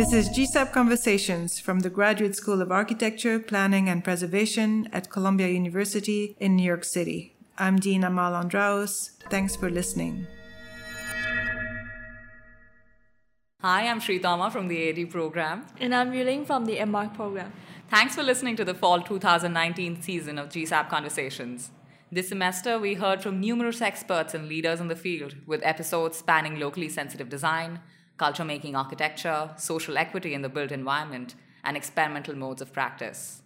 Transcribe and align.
This 0.00 0.14
is 0.14 0.30
GSAPP 0.30 0.72
Conversations 0.72 1.60
from 1.60 1.80
the 1.80 1.90
Graduate 1.90 2.34
School 2.34 2.62
of 2.62 2.72
Architecture, 2.72 3.38
Planning 3.38 3.86
and 3.90 4.02
Preservation 4.02 4.88
at 4.94 5.10
Columbia 5.10 5.48
University 5.48 6.34
in 6.40 6.56
New 6.56 6.62
York 6.62 6.84
City. 6.84 7.36
I'm 7.58 7.78
Dean 7.78 8.02
Amal 8.02 8.32
Andraos. 8.32 9.10
Thanks 9.28 9.56
for 9.56 9.68
listening. 9.68 10.26
Hi, 13.60 13.88
I'm 13.88 14.00
Shrithama 14.00 14.50
from 14.50 14.68
the 14.68 14.88
AD 14.88 15.10
program. 15.10 15.66
And 15.78 15.94
I'm 15.94 16.12
Yuling 16.12 16.46
from 16.46 16.64
the 16.64 16.82
MArch 16.86 17.12
program. 17.12 17.52
Thanks 17.90 18.14
for 18.14 18.22
listening 18.22 18.56
to 18.56 18.64
the 18.64 18.72
fall 18.72 19.02
2019 19.02 20.00
season 20.00 20.38
of 20.38 20.48
GSAPP 20.48 20.88
Conversations. 20.88 21.72
This 22.10 22.30
semester, 22.30 22.78
we 22.78 22.94
heard 22.94 23.22
from 23.22 23.38
numerous 23.38 23.82
experts 23.82 24.32
and 24.32 24.48
leaders 24.48 24.80
in 24.80 24.88
the 24.88 24.96
field 24.96 25.36
with 25.46 25.60
episodes 25.62 26.16
spanning 26.16 26.58
locally 26.58 26.88
sensitive 26.88 27.28
design, 27.28 27.80
culture 28.20 28.44
making 28.44 28.76
architecture, 28.76 29.50
social 29.56 29.96
equity 29.96 30.34
in 30.34 30.42
the 30.42 30.54
built 30.56 30.70
environment, 30.70 31.34
and 31.64 31.74
experimental 31.74 32.36
modes 32.36 32.60
of 32.60 32.70
practice. 32.70 33.40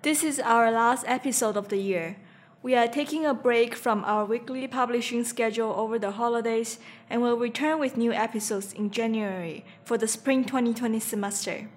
This 0.00 0.24
is 0.24 0.40
our 0.40 0.70
last 0.70 1.04
episode 1.06 1.56
of 1.58 1.68
the 1.68 1.76
year. 1.76 2.16
We 2.62 2.74
are 2.74 2.88
taking 2.88 3.26
a 3.26 3.34
break 3.34 3.74
from 3.74 4.02
our 4.04 4.24
weekly 4.24 4.66
publishing 4.66 5.22
schedule 5.24 5.72
over 5.82 5.98
the 5.98 6.12
holidays 6.12 6.78
and 7.10 7.20
will 7.20 7.36
return 7.36 7.78
with 7.78 7.98
new 7.98 8.12
episodes 8.12 8.72
in 8.72 8.90
January 8.90 9.64
for 9.84 9.98
the 9.98 10.08
spring 10.08 10.44
2020 10.44 10.98
semester. 11.00 11.68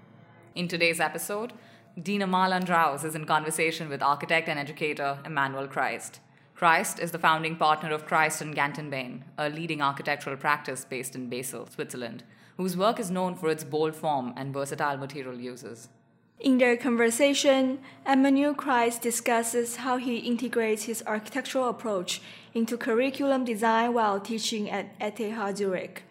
In 0.56 0.70
today's 0.70 1.02
episode, 1.02 1.52
Dean 2.02 2.22
Amal 2.22 2.52
Andraos 2.52 3.04
is 3.04 3.16
in 3.16 3.26
conversation 3.26 3.90
with 3.90 4.02
architect 4.02 4.48
and 4.48 4.58
educator 4.58 5.20
Emmanuel 5.26 5.68
Christ. 5.68 6.22
Christ 6.56 7.00
is 7.00 7.12
the 7.12 7.20
founding 7.20 7.56
partner 7.56 7.92
of 7.92 8.06
Christ 8.06 8.42
and 8.42 8.56
Gantenbein, 8.56 9.24
a 9.38 9.50
leading 9.50 9.82
architectural 9.82 10.38
practice 10.38 10.86
based 10.86 11.16
in 11.16 11.28
Basel, 11.28 11.68
Switzerland, 11.68 12.24
whose 12.58 12.78
work 12.78 13.00
is 13.00 13.10
known 13.10 13.36
for 13.36 13.50
its 13.50 13.64
bold 13.64 13.96
form 13.96 14.34
and 14.38 14.54
versatile 14.54 14.98
material 14.98 15.40
uses. 15.40 15.90
In 16.40 16.58
their 16.58 16.78
conversation, 16.78 17.80
Emmanuel 18.06 18.54
Christ 18.54 19.02
discusses 19.02 19.78
how 19.78 19.98
he 19.98 20.18
integrates 20.18 20.84
his 20.84 21.04
architectural 21.08 21.70
approach 21.70 22.22
into 22.54 22.78
curriculum 22.78 23.46
design 23.46 23.94
while 23.94 24.20
teaching 24.20 24.70
at 24.70 24.94
ETH 25.00 25.58
Zurich. 25.58 26.04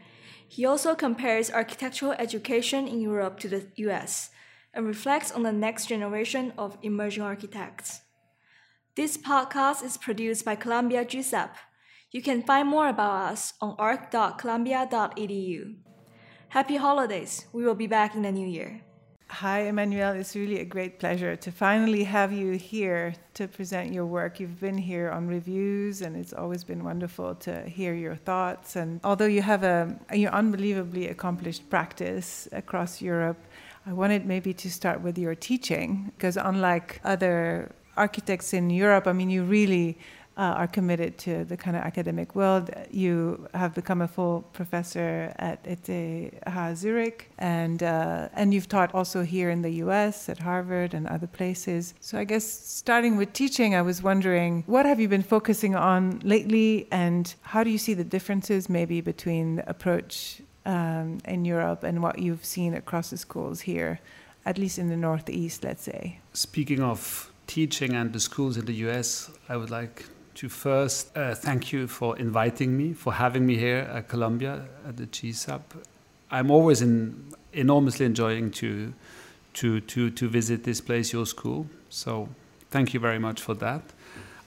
He 0.48 0.64
also 0.64 0.94
compares 0.94 1.50
architectural 1.50 2.12
education 2.12 2.88
in 2.88 3.00
Europe 3.00 3.38
to 3.40 3.48
the 3.48 3.66
US 3.76 4.30
and 4.74 4.86
reflects 4.86 5.30
on 5.30 5.42
the 5.42 5.52
next 5.52 5.86
generation 5.86 6.52
of 6.58 6.78
emerging 6.82 7.22
architects. 7.22 8.02
This 8.94 9.16
podcast 9.16 9.82
is 9.82 9.96
produced 9.96 10.44
by 10.44 10.54
Columbia 10.54 11.02
GSAPP. 11.06 11.54
You 12.10 12.20
can 12.20 12.42
find 12.42 12.68
more 12.68 12.88
about 12.88 13.32
us 13.32 13.54
on 13.58 13.74
arc.columbia.edu. 13.78 15.76
Happy 16.50 16.76
holidays. 16.76 17.46
We 17.54 17.64
will 17.64 17.74
be 17.74 17.86
back 17.86 18.14
in 18.14 18.20
the 18.20 18.30
new 18.30 18.46
year. 18.46 18.82
Hi, 19.28 19.60
Emmanuel. 19.60 20.12
It's 20.12 20.36
really 20.36 20.60
a 20.60 20.66
great 20.66 20.98
pleasure 20.98 21.36
to 21.36 21.50
finally 21.50 22.04
have 22.04 22.34
you 22.34 22.52
here 22.52 23.14
to 23.32 23.48
present 23.48 23.94
your 23.94 24.04
work. 24.04 24.38
You've 24.38 24.60
been 24.60 24.76
here 24.76 25.08
on 25.08 25.26
reviews, 25.26 26.02
and 26.02 26.14
it's 26.14 26.34
always 26.34 26.62
been 26.62 26.84
wonderful 26.84 27.34
to 27.36 27.62
hear 27.62 27.94
your 27.94 28.16
thoughts. 28.16 28.76
And 28.76 29.00
although 29.04 29.24
you 29.24 29.40
have 29.40 29.62
a, 29.62 29.98
a 30.10 30.26
unbelievably 30.26 31.08
accomplished 31.08 31.70
practice 31.70 32.46
across 32.52 33.00
Europe, 33.00 33.38
I 33.86 33.94
wanted 33.94 34.26
maybe 34.26 34.52
to 34.52 34.70
start 34.70 35.00
with 35.00 35.16
your 35.16 35.34
teaching, 35.34 36.12
because 36.14 36.36
unlike 36.36 37.00
other 37.04 37.74
architects 37.96 38.52
in 38.52 38.70
Europe, 38.70 39.06
I 39.06 39.12
mean, 39.12 39.30
you 39.30 39.44
really 39.44 39.98
uh, 40.36 40.40
are 40.40 40.66
committed 40.66 41.18
to 41.18 41.44
the 41.44 41.56
kind 41.56 41.76
of 41.76 41.82
academic 41.82 42.34
world. 42.34 42.70
You 42.90 43.48
have 43.54 43.74
become 43.74 44.00
a 44.00 44.08
full 44.08 44.42
professor 44.52 45.32
at 45.36 45.60
ETH 45.64 46.78
Zurich, 46.78 47.30
and 47.38 47.82
uh, 47.82 48.28
and 48.34 48.54
you've 48.54 48.68
taught 48.68 48.94
also 48.94 49.22
here 49.22 49.50
in 49.50 49.62
the 49.62 49.70
U.S. 49.84 50.28
at 50.28 50.38
Harvard 50.38 50.94
and 50.94 51.06
other 51.06 51.26
places. 51.26 51.94
So 52.00 52.18
I 52.18 52.24
guess 52.24 52.44
starting 52.44 53.16
with 53.16 53.32
teaching, 53.32 53.74
I 53.74 53.82
was 53.82 54.02
wondering 54.02 54.64
what 54.66 54.86
have 54.86 54.98
you 55.00 55.08
been 55.08 55.22
focusing 55.22 55.74
on 55.74 56.20
lately, 56.24 56.88
and 56.90 57.34
how 57.42 57.62
do 57.62 57.70
you 57.70 57.78
see 57.78 57.94
the 57.94 58.04
differences 58.04 58.68
maybe 58.68 59.00
between 59.00 59.56
the 59.56 59.68
approach 59.68 60.40
um, 60.64 61.18
in 61.26 61.44
Europe 61.44 61.82
and 61.82 62.02
what 62.02 62.18
you've 62.18 62.44
seen 62.44 62.74
across 62.74 63.10
the 63.10 63.16
schools 63.16 63.60
here, 63.60 64.00
at 64.46 64.56
least 64.56 64.78
in 64.78 64.88
the 64.88 64.96
Northeast, 64.96 65.64
let's 65.64 65.82
say. 65.82 66.20
Speaking 66.32 66.80
of 66.80 67.31
teaching 67.46 67.94
and 67.94 68.12
the 68.12 68.20
schools 68.20 68.56
in 68.56 68.64
the 68.66 68.74
US, 68.86 69.30
I 69.48 69.56
would 69.56 69.70
like 69.70 70.06
to 70.34 70.48
first 70.48 71.16
uh, 71.16 71.34
thank 71.34 71.72
you 71.72 71.86
for 71.86 72.18
inviting 72.18 72.76
me, 72.76 72.92
for 72.94 73.12
having 73.12 73.46
me 73.46 73.56
here 73.56 73.88
at 73.92 74.08
Columbia 74.08 74.64
at 74.86 74.96
the 74.96 75.06
GSAPP. 75.06 75.62
I'm 76.30 76.50
always 76.50 76.80
in, 76.80 77.32
enormously 77.52 78.06
enjoying 78.06 78.50
to, 78.52 78.94
to, 79.54 79.80
to, 79.80 80.10
to 80.10 80.28
visit 80.28 80.64
this 80.64 80.80
place, 80.80 81.12
your 81.12 81.26
school. 81.26 81.66
So 81.90 82.28
thank 82.70 82.94
you 82.94 83.00
very 83.00 83.18
much 83.18 83.42
for 83.42 83.54
that. 83.54 83.82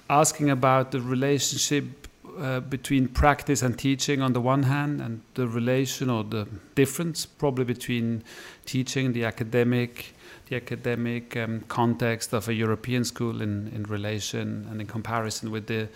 Asking 0.10 0.50
about 0.50 0.92
the 0.92 1.02
relationship 1.02 2.06
uh, 2.38 2.60
between 2.60 3.08
practice 3.08 3.62
and 3.62 3.78
teaching 3.78 4.22
on 4.22 4.34
the 4.34 4.42
one 4.42 4.64
hand, 4.64 5.02
and 5.02 5.22
the 5.36 5.48
relation 5.48 6.10
or 6.10 6.24
the 6.24 6.48
difference 6.74 7.26
probably 7.26 7.64
between 7.64 8.24
teaching 8.66 9.14
the 9.14 9.24
academic 9.24 10.15
the 10.48 10.56
academic 10.56 11.36
um, 11.38 11.62
context 11.68 12.34
of 12.34 12.48
a 12.48 12.54
European 12.54 13.04
school 13.04 13.42
in, 13.42 13.68
in 13.76 13.84
relation 13.84 14.68
and 14.70 14.82
in 14.82 14.88
comparison 14.88 15.52
with 15.52 15.68
the 15.68 15.88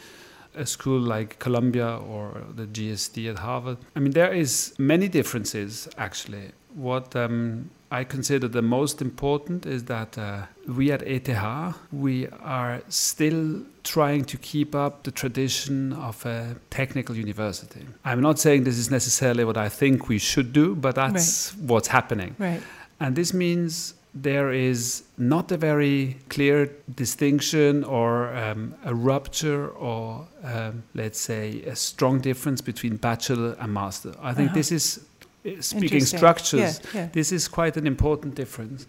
a 0.56 0.66
school 0.66 1.00
like 1.00 1.40
Columbia 1.40 1.98
or 1.98 2.42
the 2.56 2.66
GSD 2.66 3.30
at 3.30 3.40
Harvard. 3.40 3.78
I 3.96 4.00
mean, 4.00 4.14
there 4.14 4.34
is 4.34 4.74
many 4.78 5.08
differences 5.08 5.88
actually. 5.98 6.52
What 6.74 7.16
um, 7.16 7.70
I 7.92 8.04
consider 8.04 8.48
the 8.48 8.62
most 8.62 9.02
important 9.02 9.66
is 9.66 9.86
that 9.86 10.18
uh, 10.18 10.44
we 10.68 10.92
at 10.92 11.02
ETH 11.02 11.76
we 11.92 12.28
are 12.28 12.81
still 12.90 13.62
trying 13.84 14.26
to 14.26 14.38
keep 14.38 14.76
up 14.76 15.04
the 15.04 15.12
tradition 15.12 15.94
of 15.94 16.24
a 16.26 16.56
technical 16.70 17.16
university. 17.16 17.86
I'm 18.06 18.22
not 18.22 18.38
saying 18.38 18.64
this 18.64 18.78
is 18.78 18.92
necessarily 18.92 19.44
what 19.44 19.58
I 19.58 19.70
think 19.70 20.08
we 20.08 20.20
should 20.20 20.54
do, 20.54 20.76
but 20.76 20.96
that's 20.96 21.54
right. 21.56 21.70
what's 21.70 21.88
happening. 21.88 22.36
Right. 22.38 22.62
And 23.00 23.16
this 23.16 23.34
means 23.34 23.96
there 24.14 24.52
is 24.52 25.03
not 25.18 25.52
a 25.52 25.58
very 25.58 26.18
clear 26.30 26.72
distinction 26.96 27.84
or 27.84 28.34
um, 28.36 28.74
a 28.84 28.94
rupture 28.94 29.70
or 29.70 30.28
um, 30.44 30.84
let's 30.96 31.20
say 31.20 31.62
a 31.64 31.75
strong 31.75 32.19
difference 32.19 32.62
between 32.62 32.98
bachelor 32.98 33.56
and 33.59 33.74
master. 33.74 34.14
I 34.22 34.34
think 34.34 34.50
uh-huh. 34.50 34.56
this 34.56 34.72
is 34.72 35.06
uh, 35.46 35.62
speaking 35.62 36.02
structures. 36.02 36.81
Yeah, 36.94 37.02
yeah. 37.02 37.09
This 37.14 37.31
is 37.31 37.48
quite 37.48 37.78
an 37.78 37.86
important 37.86 38.36
difference 38.36 38.88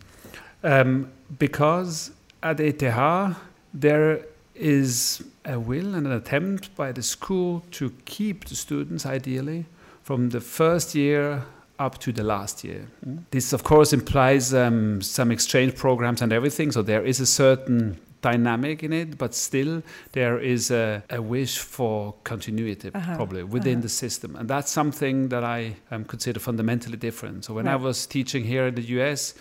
um, 0.63 1.11
because 1.39 2.13
at 2.43 2.61
ETH 2.61 3.37
there 3.75 4.25
is 4.55 5.23
a 5.45 5.59
will 5.59 5.95
and 5.95 6.07
an 6.07 6.13
attempt 6.13 6.75
by 6.77 6.93
the 6.93 7.03
school 7.03 7.63
to 7.71 7.91
keep 8.05 8.47
the 8.47 8.55
students 8.55 9.07
ideally 9.07 9.67
from 10.03 10.31
the 10.31 10.41
first 10.41 10.95
year 10.95 11.45
up 11.81 11.99
to 11.99 12.13
the 12.13 12.23
last 12.23 12.63
year. 12.63 12.87
Mm. 13.05 13.25
This, 13.31 13.53
of 13.53 13.65
course, 13.65 13.93
implies 13.93 14.55
um, 14.55 15.01
some 15.03 15.33
exchange 15.33 15.75
programs 15.75 16.23
and 16.23 16.33
everything. 16.33 16.71
So 16.71 16.83
there 16.83 17.05
is 17.05 17.19
a 17.21 17.27
certain 17.27 17.99
dynamic 18.21 18.83
in 18.83 18.93
it, 18.93 19.17
but 19.17 19.35
still 19.35 19.83
there 20.13 20.39
is 20.39 20.71
a, 20.71 21.03
a 21.09 21.23
wish 21.23 21.59
for 21.59 22.15
continuity 22.23 22.91
uh-huh. 22.95 23.17
probably 23.17 23.43
within 23.43 23.79
uh-huh. 23.79 23.83
the 23.83 23.89
system. 23.89 24.37
And 24.37 24.49
that's 24.49 24.71
something 24.71 25.31
that 25.31 25.43
I 25.43 25.77
um, 25.91 26.05
consider 26.05 26.39
fundamentally 26.39 26.99
different. 26.99 27.47
So 27.47 27.55
when 27.55 27.65
right. 27.65 27.73
I 27.73 27.77
was 27.77 28.07
teaching 28.07 28.45
here 28.45 28.67
in 28.67 28.75
the 28.75 28.83
US, 29.01 29.35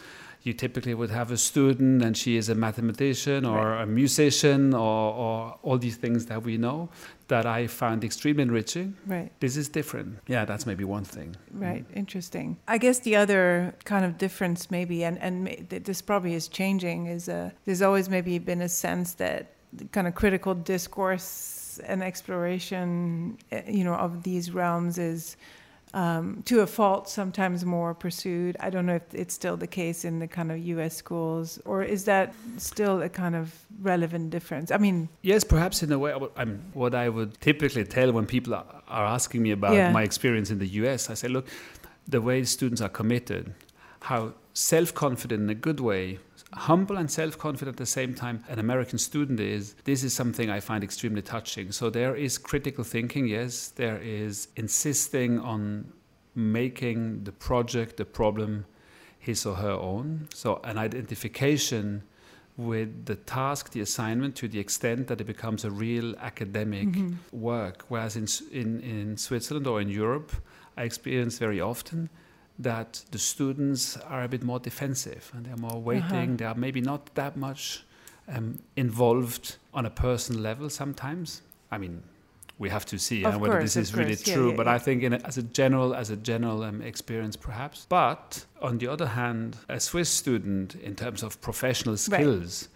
you 0.44 0.54
typically 0.54 0.94
would 0.94 1.10
have 1.10 1.32
a 1.32 1.38
student 1.38 2.02
and 2.02 2.16
she 2.16 2.38
is 2.38 2.48
a 2.48 2.56
mathematician 2.56 3.46
or 3.46 3.72
right. 3.72 3.84
a 3.84 3.86
musician 3.86 4.74
or, 4.74 5.14
or, 5.14 5.60
all 5.64 5.78
these 5.78 5.98
things 5.98 6.28
that 6.28 6.44
we 6.44 6.58
know 6.58 6.90
that 7.30 7.46
I 7.46 7.68
found 7.68 8.04
extremely 8.04 8.44
enriching. 8.44 8.96
Right. 9.08 9.32
This 9.40 9.56
is 9.56 9.70
different. 9.70 10.20
Yeah, 10.28 10.46
that's 10.46 10.66
maybe 10.66 10.84
one 10.84 11.06
thing. 11.06 11.36
Right. 11.52 11.90
Mm. 11.92 11.98
Interesting. 11.98 12.58
I 12.68 12.78
guess 12.78 13.00
the 13.00 13.16
other 13.16 13.74
kind 13.86 14.06
of 14.06 14.18
difference, 14.18 14.70
maybe, 14.70 15.04
and 15.04 15.18
and 15.20 15.48
this 15.70 16.02
probably 16.02 16.34
is 16.34 16.48
changing, 16.48 17.08
is 17.08 17.30
uh, 17.30 17.52
there's 17.66 17.82
always 17.82 18.10
maybe 18.10 18.38
been 18.40 18.62
a 18.62 18.70
sense 18.70 19.14
that 19.14 19.54
kind 19.92 20.08
of 20.08 20.16
critical 20.16 20.54
discourse 20.54 21.80
and 21.86 22.04
exploration, 22.04 23.38
eh, 23.52 23.62
you 23.68 23.84
know, 23.84 23.94
of 23.94 24.24
these 24.24 24.52
realms 24.52 24.98
is 24.98 25.38
um, 25.94 26.44
to 26.46 26.62
a 26.62 26.68
fault, 26.68 27.10
sometimes 27.10 27.66
more 27.66 27.94
pursued. 27.94 28.56
I 28.60 28.70
don't 28.70 28.86
know 28.86 28.96
if 28.96 29.14
it's 29.14 29.34
still 29.34 29.58
the 29.58 29.68
case 29.68 30.06
in 30.06 30.20
the 30.20 30.28
kind 30.28 30.52
of 30.52 30.60
U.S. 30.60 30.96
schools, 30.96 31.60
or 31.66 31.84
is 31.84 32.06
that 32.06 32.34
still 32.58 33.02
a 33.02 33.10
kind 33.10 33.36
of 33.36 33.54
relevant 33.82 34.30
difference? 34.30 34.72
I 34.72 34.78
mean, 34.78 35.10
yes, 35.22 35.44
perhaps 35.44 35.82
in 35.82 35.92
a 35.92 35.98
way. 35.98 36.14
I'm, 36.36 36.62
what 36.74 36.94
I 36.94 37.10
would 37.10 37.40
typically 37.42 37.84
tell 37.86 38.12
when 38.12 38.26
people 38.26 38.54
are 38.54 39.06
asking 39.06 39.42
me 39.42 39.52
about 39.52 39.74
yeah. 39.74 39.92
my 39.92 40.04
experience 40.04 40.52
in 40.52 40.60
the 40.60 40.68
U.S., 40.68 41.10
I 41.10 41.16
say, 41.16 41.28
look, 41.28 41.48
the 42.08 42.22
way 42.22 42.44
students 42.44 42.82
are 42.82 42.90
committed, 42.90 43.54
how 44.02 44.34
self-confident 44.54 45.42
in 45.44 45.50
a 45.50 45.56
good 45.56 45.80
way 45.80 46.20
humble 46.54 46.98
and 46.98 47.12
self-confident 47.12 47.76
at 47.76 47.78
the 47.78 47.86
same 47.86 48.14
time 48.14 48.44
an 48.50 48.58
american 48.58 48.98
student 48.98 49.40
is 49.40 49.76
this 49.84 50.04
is 50.04 50.14
something 50.14 50.50
i 50.50 50.60
find 50.60 50.84
extremely 50.84 51.22
touching 51.22 51.72
so 51.72 51.90
there 51.90 52.16
is 52.16 52.38
critical 52.38 52.84
thinking 52.84 53.28
yes 53.28 53.68
there 53.68 53.98
is 53.98 54.48
insisting 54.56 55.40
on 55.40 55.92
making 56.36 57.24
the 57.24 57.32
project 57.32 57.98
the 57.98 58.06
problem 58.06 58.66
his 59.20 59.46
or 59.46 59.56
her 59.56 59.72
own. 59.72 60.28
So, 60.34 60.62
an 60.64 60.78
identification 60.78 62.04
with 62.58 63.06
the 63.06 63.16
task, 63.16 63.72
the 63.72 63.82
assignment, 63.82 64.36
to 64.38 64.48
the 64.48 64.60
extent 64.60 65.08
that 65.08 65.22
it 65.22 65.26
becomes 65.26 65.64
a 65.64 65.72
real 65.72 66.16
academic 66.18 66.90
mm-hmm. 66.90 67.14
work. 67.32 67.86
Whereas 67.88 68.16
in, 68.16 68.28
in, 68.52 68.80
in 68.82 69.18
Switzerland 69.18 69.68
or 69.68 69.80
in 69.80 69.90
Europe, 69.90 70.32
I 70.76 70.84
experience 70.84 71.38
very 71.38 71.62
often 71.62 72.10
that 72.60 73.04
the 73.12 73.18
students 73.18 73.98
are 73.98 74.24
a 74.24 74.28
bit 74.28 74.44
more 74.44 74.60
defensive 74.60 75.32
and 75.34 75.46
they're 75.46 75.56
more 75.56 75.82
waiting. 75.82 76.04
Uh-huh. 76.04 76.36
They 76.38 76.46
are 76.46 76.56
maybe 76.56 76.82
not 76.82 77.16
that 77.16 77.38
much 77.38 77.84
um, 78.28 78.60
involved 78.76 79.56
on 79.74 79.86
a 79.86 79.90
personal 79.90 80.42
level 80.42 80.70
sometimes. 80.70 81.42
I 81.72 81.78
mean, 81.78 82.04
we 82.58 82.70
have 82.70 82.86
to 82.88 83.00
see 83.00 83.24
uh, 83.24 83.40
whether 83.40 83.62
this 83.62 83.78
is 83.78 83.96
really 83.96 84.18
true. 84.18 84.46
Yeah, 84.46 84.50
yeah, 84.52 84.58
but 84.58 84.66
yeah. 84.66 84.74
I 84.74 84.78
think, 84.80 85.04
a, 85.04 85.26
as 85.26 85.38
a 85.38 85.44
general, 85.44 85.96
as 85.96 86.10
a 86.10 86.18
general 86.18 86.64
um, 86.64 86.82
experience, 86.82 87.38
perhaps. 87.38 87.86
But 87.88 88.46
on 88.62 88.78
the 88.80 88.88
other 88.88 89.08
hand, 89.08 89.58
a 89.70 89.80
Swiss 89.80 90.10
student, 90.10 90.76
in 90.76 90.96
terms 90.96 91.24
of 91.24 91.40
professional 91.42 91.98
skills. 91.98 92.68
Right 92.70 92.76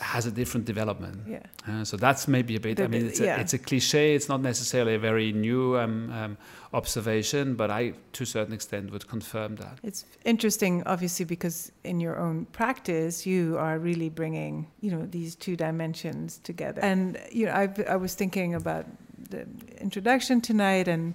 has 0.00 0.26
a 0.26 0.30
different 0.30 0.66
development. 0.66 1.26
Yeah. 1.26 1.42
Uh, 1.68 1.84
so 1.84 1.96
that's 1.96 2.26
maybe 2.26 2.56
a 2.56 2.60
bit. 2.60 2.76
The, 2.76 2.84
I 2.84 2.86
mean, 2.88 3.06
it's, 3.06 3.20
yeah. 3.20 3.36
a, 3.36 3.40
it's 3.40 3.54
a 3.54 3.58
cliche. 3.58 4.14
It's 4.14 4.28
not 4.28 4.40
necessarily 4.40 4.94
a 4.94 4.98
very 4.98 5.32
new 5.32 5.78
um, 5.78 6.10
um, 6.12 6.38
observation, 6.72 7.54
but 7.54 7.70
I, 7.70 7.94
to 8.12 8.22
a 8.22 8.26
certain 8.26 8.54
extent, 8.54 8.90
would 8.92 9.06
confirm 9.06 9.56
that. 9.56 9.78
It's 9.82 10.04
interesting, 10.24 10.82
obviously, 10.86 11.24
because 11.24 11.72
in 11.84 12.00
your 12.00 12.18
own 12.18 12.46
practice, 12.46 13.26
you 13.26 13.56
are 13.58 13.78
really 13.78 14.08
bringing, 14.08 14.66
you 14.80 14.90
know, 14.90 15.06
these 15.06 15.34
two 15.34 15.56
dimensions 15.56 16.40
together. 16.44 16.80
And 16.82 17.18
you 17.30 17.46
know, 17.46 17.52
I, 17.52 17.68
I 17.88 17.96
was 17.96 18.14
thinking 18.14 18.54
about 18.54 18.86
the 19.30 19.46
introduction 19.78 20.40
tonight, 20.40 20.88
and 20.88 21.14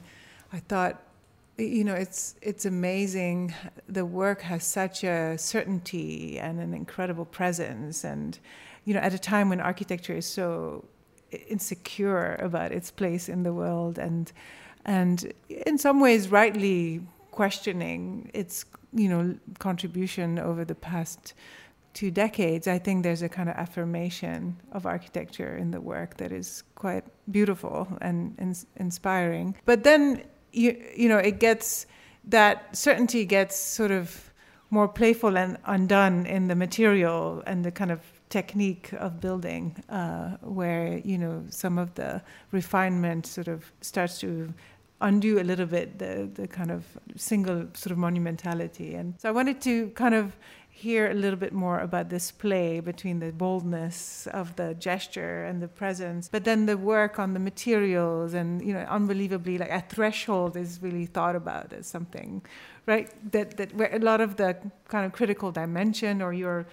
I 0.54 0.60
thought 0.60 1.02
you 1.57 1.84
know 1.84 1.94
it's 1.94 2.36
it's 2.42 2.66
amazing. 2.66 3.54
The 3.88 4.06
work 4.06 4.42
has 4.42 4.63
such 4.63 5.04
a 5.04 5.38
certainty 5.38 6.40
and 6.40 6.60
an 6.60 6.74
incredible 6.74 7.25
presence 7.25 8.04
and 8.04 8.38
you 8.84 8.94
know 8.94 9.00
at 9.00 9.13
a 9.13 9.19
time 9.19 9.50
when 9.50 9.62
architecture 9.62 10.16
is 10.16 10.25
so 10.25 10.86
insecure 11.48 12.36
about 12.36 12.72
its 12.72 12.92
place 12.92 13.30
in 13.30 13.44
the 13.44 13.54
world 13.54 13.98
and 13.98 14.31
and 14.86 15.34
in 15.50 15.78
some 15.78 16.00
ways 16.00 16.30
rightly 16.30 17.02
questioning 17.31 18.30
its 18.34 18.66
you 18.94 19.10
know 19.10 19.36
contribution 19.60 20.40
over 20.40 20.63
the 20.63 20.75
past 20.75 21.34
two 21.94 22.12
decades 22.12 22.68
i 22.68 22.78
think 22.78 23.04
there's 23.04 23.22
a 23.22 23.28
kind 23.28 23.50
of 23.50 23.56
affirmation 23.56 24.56
of 24.72 24.86
architecture 24.86 25.57
in 25.57 25.72
the 25.72 25.81
work 25.81 26.16
that 26.18 26.31
is 26.31 26.63
quite 26.75 27.04
beautiful 27.31 27.88
and, 28.02 28.36
and 28.38 28.66
inspiring. 28.78 29.56
But 29.66 29.84
then 29.84 30.24
you, 30.56 30.81
you 30.96 31.10
know, 31.10 31.18
it 31.18 31.40
gets 31.40 31.86
that 32.28 32.75
certainty 32.75 33.25
gets 33.25 33.56
sort 33.56 33.92
of 33.92 34.31
more 34.69 34.88
playful 34.88 35.38
and 35.38 35.57
undone 35.66 36.25
in 36.25 36.48
the 36.48 36.56
material 36.56 37.44
and 37.46 37.63
the 37.63 37.72
kind 37.72 37.92
of 37.92 38.02
technique 38.30 38.92
of 38.94 39.22
building, 39.22 39.75
uh, 39.90 40.38
where 40.42 40.98
you 41.04 41.18
know 41.18 41.44
some 41.50 41.78
of 41.78 41.94
the 41.96 42.22
refinement 42.52 43.28
sort 43.28 43.48
of 43.48 43.72
starts 43.81 44.19
to 44.19 44.54
undo 45.02 45.40
a 45.40 45.44
little 45.44 45.66
bit 45.66 46.00
the 46.00 46.30
the 46.34 46.48
kind 46.48 46.72
of 46.72 46.84
single 47.16 47.68
sort 47.74 47.92
of 47.92 47.98
monumentality. 47.98 49.00
And 49.00 49.13
so 49.19 49.30
I 49.30 49.31
wanted 49.31 49.62
to 49.62 49.90
kind 49.90 50.16
of 50.16 50.36
hear 50.77 51.10
a 51.10 51.13
little 51.13 51.39
bit 51.39 51.54
more 51.54 51.80
about 51.80 52.10
this 52.10 52.31
play 52.31 52.81
between 52.81 53.19
the 53.19 53.31
boldness 53.31 54.27
of 54.27 54.57
the 54.57 54.74
gesture 54.74 55.45
and 55.45 55.62
the 55.62 55.69
presence, 55.69 56.27
but 56.27 56.44
then 56.44 56.66
the 56.66 56.77
work 56.77 57.18
on 57.18 57.33
the 57.33 57.39
materials 57.39 58.33
and 58.33 58.62
you 58.62 58.74
know, 58.74 58.81
unbelievably 58.89 59.57
like 59.57 59.72
a 59.72 59.80
threshold 59.80 60.57
is 60.57 60.81
really 60.81 61.06
thought 61.06 61.33
about 61.33 61.72
as 61.72 61.88
something, 61.88 62.42
right? 62.86 63.10
That 63.31 63.56
that 63.56 63.74
where 63.74 63.95
a 63.95 64.00
lot 64.00 64.19
of 64.19 64.36
the 64.36 64.57
kind 64.89 65.06
of 65.06 65.13
critical 65.13 65.50
dimension 65.50 66.22
or 66.22 66.33
your 66.33 66.66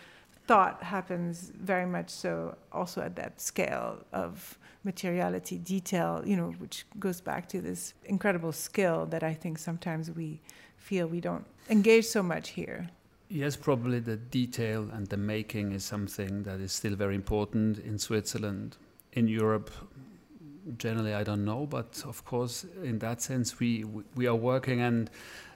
thought 0.48 0.82
happens 0.82 1.52
very 1.54 1.86
much 1.86 2.10
so 2.10 2.56
also 2.72 3.02
at 3.02 3.14
that 3.14 3.40
scale 3.40 4.04
of 4.12 4.58
materiality 4.82 5.58
detail 5.58 6.20
you 6.26 6.36
know 6.36 6.50
which 6.58 6.84
goes 6.98 7.20
back 7.20 7.48
to 7.48 7.60
this 7.60 7.94
incredible 8.06 8.50
skill 8.50 9.06
that 9.06 9.22
i 9.22 9.32
think 9.32 9.56
sometimes 9.56 10.10
we 10.10 10.40
feel 10.76 11.06
we 11.06 11.20
don't 11.20 11.46
engage 11.70 12.04
so 12.04 12.20
much 12.20 12.48
here 12.48 12.90
Yes, 13.34 13.56
probably 13.56 13.98
the 13.98 14.18
detail 14.18 14.90
and 14.92 15.06
the 15.06 15.16
making 15.16 15.72
is 15.72 15.86
something 15.86 16.42
that 16.42 16.60
is 16.60 16.70
still 16.70 16.94
very 16.94 17.14
important 17.14 17.78
in 17.78 17.98
Switzerland. 17.98 18.76
In 19.14 19.26
Europe, 19.26 19.70
generally, 20.76 21.14
I 21.14 21.22
don't 21.22 21.42
know, 21.42 21.64
but 21.64 22.04
of 22.06 22.26
course, 22.26 22.66
in 22.82 22.98
that 22.98 23.22
sense, 23.22 23.58
we 23.58 23.86
we 24.14 24.26
are 24.26 24.36
working 24.36 24.82
and 24.82 25.10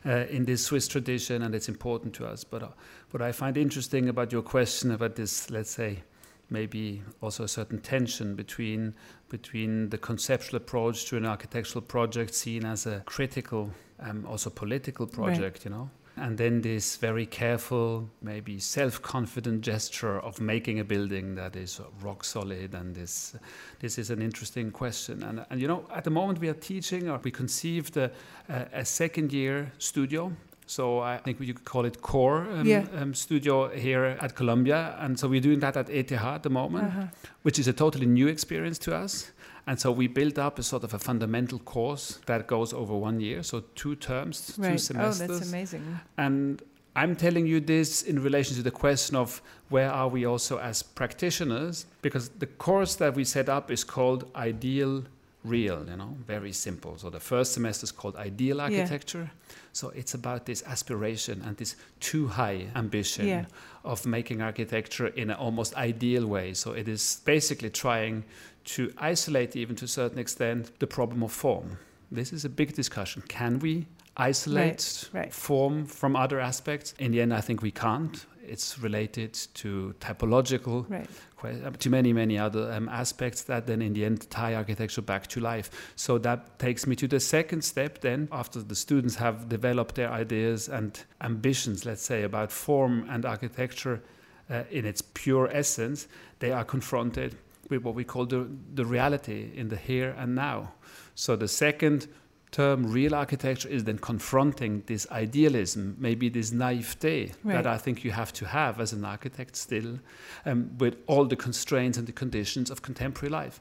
uh, 0.07 0.25
in 0.31 0.47
this 0.47 0.65
Swiss 0.65 0.89
tradition, 0.89 1.43
and 1.43 1.55
it's 1.55 1.69
important 1.69 2.15
to 2.15 2.27
us. 2.27 2.45
But 2.45 2.63
uh, 2.63 2.69
what 3.11 3.21
I 3.21 3.33
find 3.33 3.59
interesting 3.59 4.09
about 4.09 4.33
your 4.33 4.43
question 4.43 4.91
about 4.91 5.17
this, 5.17 5.51
let's 5.51 5.71
say, 5.71 6.03
maybe 6.49 7.03
also 7.21 7.45
a 7.45 7.49
certain 7.49 7.81
tension 7.81 8.37
between 8.37 8.95
between 9.29 9.91
the 9.91 9.99
conceptual 9.99 10.57
approach 10.57 11.05
to 11.11 11.19
an 11.19 11.27
architectural 11.27 11.83
project 11.83 12.35
seen 12.35 12.65
as 12.65 12.87
a 12.87 13.03
critical, 13.05 13.71
um, 14.01 14.25
also 14.25 14.49
political 14.49 15.07
project, 15.07 15.59
right. 15.59 15.65
you 15.67 15.71
know 15.71 15.91
and 16.17 16.39
then 16.39 16.63
this 16.63 16.97
very 16.97 17.27
careful, 17.27 18.09
maybe 18.23 18.59
self-confident 18.59 19.61
gesture 19.61 20.19
of 20.21 20.41
making 20.41 20.81
a 20.81 20.85
building 20.85 21.35
that 21.35 21.57
is 21.57 21.81
rock 22.01 22.25
solid. 22.25 22.75
And 22.75 22.95
this, 22.95 23.37
this 23.81 23.99
is 23.99 24.11
an 24.11 24.23
interesting 24.23 24.71
question. 24.71 25.23
And, 25.23 25.45
and 25.51 25.61
you 25.61 25.69
know, 25.69 25.85
at 25.95 26.05
the 26.05 26.11
moment 26.11 26.41
we 26.41 26.49
are 26.49 26.55
teaching, 26.55 27.11
or 27.11 27.19
we 27.23 27.31
conceived 27.31 27.97
a, 27.97 28.11
a, 28.49 28.67
a 28.73 28.85
second 28.85 29.33
year 29.33 29.73
studio 29.79 30.33
so 30.67 30.99
I 30.99 31.19
think 31.19 31.41
you 31.41 31.55
could 31.55 31.65
call 31.65 31.85
it 31.85 32.03
core 32.03 32.49
um, 32.51 32.67
yeah. 32.67 32.85
um, 32.97 33.15
studio 33.15 33.69
here 33.69 34.05
at 34.21 34.35
Columbia. 34.35 34.97
And 34.99 35.19
so 35.19 35.29
we're 35.29 35.41
doing 35.41 35.61
that 35.61 35.77
at 35.77 35.89
ETH 35.89 36.11
at 36.13 36.43
the 36.43 36.51
moment, 36.51 36.89
uh-huh. 36.89 37.07
which 37.43 37.59
is 37.59 37.69
a 37.69 37.73
totally 37.73 38.07
new 38.07 38.27
experience 38.27 38.79
to 38.81 38.97
us. 38.97 39.31
And 39.67 39.81
so 39.81 39.91
we 39.91 40.07
built 40.07 40.39
up 40.39 40.59
a 40.59 40.63
sort 40.63 40.85
of 40.85 40.95
a 40.95 40.99
fundamental 40.99 41.59
course 41.59 42.21
that 42.27 42.47
goes 42.47 42.73
over 42.73 42.95
one 42.95 43.19
year, 43.19 43.43
so 43.43 43.65
two 43.75 43.97
terms, 43.97 44.55
right. 44.59 44.73
two 44.73 44.79
semesters. 44.79 45.31
Oh, 45.31 45.35
that's 45.35 45.49
amazing. 45.49 46.01
And 46.17 46.63
I'm 46.95 47.17
telling 47.17 47.47
you 47.47 47.61
this 47.61 48.03
in 48.03 48.23
relation 48.23 48.57
to 48.57 48.63
the 48.63 48.71
question 48.71 49.17
of 49.17 49.43
where 49.69 49.91
are 49.91 50.09
we 50.09 50.25
also 50.25 50.59
as 50.59 50.83
practitioners, 50.83 51.87
because 52.01 52.29
the 52.29 52.47
course 52.47 52.95
that 52.97 53.15
we 53.15 53.25
set 53.25 53.49
up 53.49 53.71
is 53.71 53.83
called 53.85 54.31
Ideal 54.37 55.05
Real, 55.45 55.85
you 55.89 55.97
know, 55.97 56.17
very 56.27 56.53
simple. 56.53 56.97
So 56.99 57.09
the 57.09 57.21
first 57.21 57.53
semester 57.53 57.85
is 57.85 57.93
called 57.93 58.17
Ideal 58.17 58.61
Architecture. 58.61 59.31
Yeah. 59.31 59.55
So 59.73 59.91
it's 59.91 60.15
about 60.15 60.45
this 60.47 60.65
aspiration 60.67 61.43
and 61.47 61.57
this 61.57 61.77
too 62.01 62.27
high 62.27 62.67
ambition 62.75 63.29
yeah. 63.29 63.45
of 63.85 64.07
making 64.07 64.43
architecture 64.43 65.09
in 65.09 65.31
an 65.31 65.37
almost 65.37 65.75
ideal 65.77 66.27
way. 66.27 66.55
So 66.55 66.73
it 66.73 66.89
is 66.89 67.21
basically 67.25 67.71
trying 67.71 68.25
to 68.67 68.93
isolate, 68.99 69.57
even 69.57 69.77
to 69.77 69.85
a 69.85 69.89
certain 69.89 70.19
extent, 70.19 70.79
the 70.79 70.87
problem 70.87 71.23
of 71.23 71.33
form. 71.33 71.79
This 72.11 72.33
is 72.33 72.45
a 72.45 72.49
big 72.49 72.75
discussion. 72.75 73.23
Can 73.29 73.59
we 73.59 73.87
isolate 74.17 75.09
right, 75.13 75.25
right. 75.25 75.33
form 75.33 75.87
from 75.87 76.17
other 76.17 76.41
aspects? 76.41 76.95
In 76.99 77.13
the 77.13 77.21
end, 77.21 77.33
I 77.33 77.41
think 77.41 77.63
we 77.63 77.71
can't. 77.71 78.27
It's 78.45 78.79
related 78.79 79.35
to 79.55 79.95
typological, 80.01 80.89
right. 80.89 81.09
Uh, 81.45 81.71
to 81.71 81.91
many, 81.91 82.13
many 82.13 82.39
other 82.39 82.73
um, 82.73 82.89
aspects 82.89 83.43
that 83.43 83.67
then 83.67 83.83
in 83.83 83.93
the 83.93 84.05
end 84.05 84.29
tie 84.31 84.55
architecture 84.55 85.03
back 85.03 85.27
to 85.29 85.41
life. 85.41 85.93
So 85.95 86.19
that 86.19 86.59
takes 86.59 86.87
me 86.87 86.97
to 86.97 87.07
the 87.07 87.21
second 87.21 87.63
step 87.63 88.01
then, 88.01 88.29
after 88.33 88.61
the 88.63 88.75
students 88.75 89.17
have 89.17 89.49
developed 89.49 89.95
their 89.95 90.11
ideas 90.11 90.69
and 90.69 90.99
ambitions, 91.21 91.85
let's 91.85 92.03
say, 92.03 92.23
about 92.23 92.51
form 92.51 93.07
and 93.09 93.25
architecture 93.25 94.03
uh, 94.51 94.63
in 94.71 94.87
its 94.87 95.03
pure 95.03 95.49
essence, 95.53 96.09
they 96.39 96.53
are 96.53 96.65
confronted 96.65 97.37
with 97.71 97.83
what 97.83 97.95
we 97.95 98.05
call 98.05 98.27
the, 98.27 98.49
the 98.75 98.85
reality 98.85 99.51
in 99.55 99.69
the 99.69 99.77
here 99.77 100.15
and 100.19 100.35
now. 100.35 100.73
So 101.15 101.37
the 101.37 101.49
second 101.49 102.09
term, 102.53 102.91
real 102.91 103.15
architecture, 103.15 103.69
is 103.69 103.85
then 103.85 103.99
confronting 103.99 104.83
this 104.87 105.07
idealism, 105.11 105.97
maybe 105.99 106.29
this 106.29 106.53
naivete 106.53 107.33
right. 107.45 107.55
that 107.55 107.67
I 107.67 107.79
think 107.79 108.05
you 108.05 108.13
have 108.13 108.33
to 108.35 108.47
have 108.47 108.81
as 108.81 108.93
an 108.93 109.05
architect 109.05 109.57
still, 109.57 109.99
um, 110.45 110.71
with 110.79 110.97
all 111.07 111.25
the 111.25 111.37
constraints 111.37 111.99
and 111.99 112.07
the 112.07 112.13
conditions 112.13 112.71
of 112.71 112.83
contemporary 112.83 113.31
life. 113.31 113.61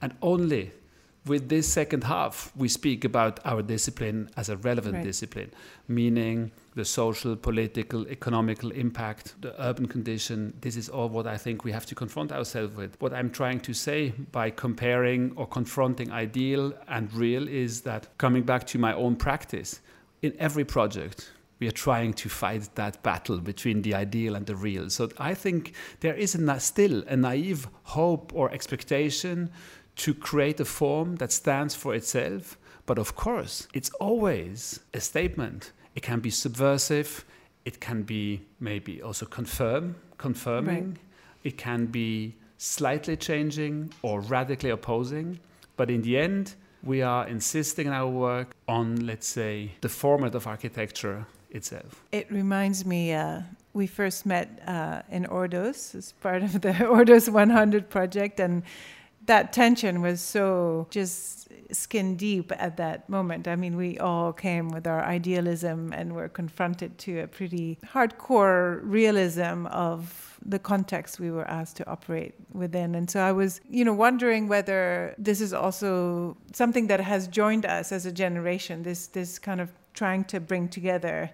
And 0.00 0.14
only 0.20 0.72
with 1.26 1.48
this 1.48 1.70
second 1.72 2.04
half, 2.04 2.52
we 2.56 2.68
speak 2.68 3.04
about 3.04 3.40
our 3.44 3.62
discipline 3.62 4.30
as 4.36 4.48
a 4.48 4.56
relevant 4.58 4.96
right. 4.96 5.04
discipline, 5.04 5.50
meaning 5.88 6.52
the 6.74 6.84
social, 6.84 7.36
political, 7.36 8.06
economical 8.08 8.70
impact, 8.70 9.34
the 9.40 9.60
urban 9.62 9.86
condition. 9.86 10.54
This 10.60 10.76
is 10.76 10.88
all 10.88 11.08
what 11.08 11.26
I 11.26 11.36
think 11.36 11.64
we 11.64 11.72
have 11.72 11.86
to 11.86 11.94
confront 11.94 12.32
ourselves 12.32 12.76
with. 12.76 13.00
What 13.00 13.12
I'm 13.12 13.30
trying 13.30 13.60
to 13.60 13.74
say 13.74 14.10
by 14.32 14.50
comparing 14.50 15.32
or 15.36 15.46
confronting 15.46 16.12
ideal 16.12 16.72
and 16.88 17.12
real 17.12 17.48
is 17.48 17.80
that 17.82 18.16
coming 18.18 18.42
back 18.42 18.66
to 18.68 18.78
my 18.78 18.94
own 18.94 19.16
practice, 19.16 19.80
in 20.22 20.34
every 20.38 20.64
project, 20.64 21.30
we 21.58 21.66
are 21.66 21.72
trying 21.72 22.12
to 22.12 22.28
fight 22.28 22.68
that 22.74 23.02
battle 23.02 23.38
between 23.38 23.82
the 23.82 23.94
ideal 23.94 24.34
and 24.34 24.46
the 24.46 24.54
real. 24.54 24.90
So 24.90 25.08
I 25.18 25.34
think 25.34 25.72
there 26.00 26.14
is 26.14 26.34
a, 26.34 26.60
still 26.60 27.02
a 27.08 27.16
naive 27.16 27.68
hope 27.84 28.32
or 28.34 28.52
expectation 28.52 29.50
to 29.96 30.14
create 30.14 30.60
a 30.60 30.64
form 30.64 31.16
that 31.16 31.32
stands 31.32 31.74
for 31.74 31.94
itself. 31.94 32.56
But 32.86 32.98
of 32.98 33.16
course, 33.16 33.66
it's 33.74 33.90
always 34.00 34.80
a 34.94 35.00
statement. 35.00 35.72
It 35.94 36.02
can 36.02 36.20
be 36.20 36.30
subversive, 36.30 37.24
It 37.66 37.80
can 37.80 38.02
be 38.02 38.42
maybe 38.60 39.02
also 39.02 39.26
confirm, 39.26 39.96
confirming. 40.18 40.90
Right. 40.90 40.98
It 41.42 41.56
can 41.58 41.86
be 41.86 42.36
slightly 42.58 43.16
changing 43.16 43.92
or 44.02 44.20
radically 44.20 44.70
opposing. 44.70 45.40
But 45.76 45.90
in 45.90 46.02
the 46.02 46.16
end, 46.16 46.54
we 46.84 47.02
are 47.02 47.26
insisting 47.26 47.88
in 47.88 47.92
our 47.92 48.08
work 48.08 48.54
on, 48.68 49.04
let's 49.04 49.26
say, 49.26 49.72
the 49.80 49.88
format 49.88 50.36
of 50.36 50.46
architecture 50.46 51.26
itself. 51.50 52.04
It 52.12 52.30
reminds 52.30 52.86
me, 52.86 53.12
uh, 53.12 53.42
we 53.72 53.88
first 53.88 54.26
met 54.26 54.48
uh, 54.66 55.02
in 55.10 55.24
Ordos 55.24 55.94
as 55.96 56.12
part 56.12 56.44
of 56.44 56.60
the 56.60 56.72
Ordos 56.96 57.28
100 57.28 57.90
project, 57.90 58.38
and 58.38 58.62
that 59.26 59.52
tension 59.52 60.02
was 60.02 60.20
so 60.20 60.86
just 60.90 61.48
skin 61.72 62.16
deep 62.16 62.52
at 62.56 62.76
that 62.76 63.08
moment. 63.08 63.48
I 63.48 63.56
mean, 63.56 63.76
we 63.76 63.98
all 63.98 64.32
came 64.32 64.70
with 64.70 64.86
our 64.86 65.02
idealism 65.04 65.92
and 65.92 66.14
were 66.14 66.28
confronted 66.28 66.98
to 66.98 67.20
a 67.20 67.26
pretty 67.26 67.78
hardcore 67.84 68.80
realism 68.82 69.66
of 69.66 70.38
the 70.44 70.58
context 70.58 71.18
we 71.18 71.30
were 71.30 71.48
asked 71.48 71.76
to 71.76 71.90
operate 71.90 72.34
within. 72.52 72.94
And 72.94 73.10
so 73.10 73.20
I 73.20 73.32
was, 73.32 73.60
you 73.68 73.84
know, 73.84 73.94
wondering 73.94 74.48
whether 74.48 75.14
this 75.18 75.40
is 75.40 75.52
also 75.52 76.36
something 76.52 76.86
that 76.86 77.00
has 77.00 77.26
joined 77.26 77.66
us 77.66 77.92
as 77.92 78.06
a 78.06 78.12
generation, 78.12 78.82
this 78.82 79.08
this 79.08 79.38
kind 79.38 79.60
of 79.60 79.70
trying 79.94 80.24
to 80.24 80.40
bring 80.40 80.68
together 80.68 81.30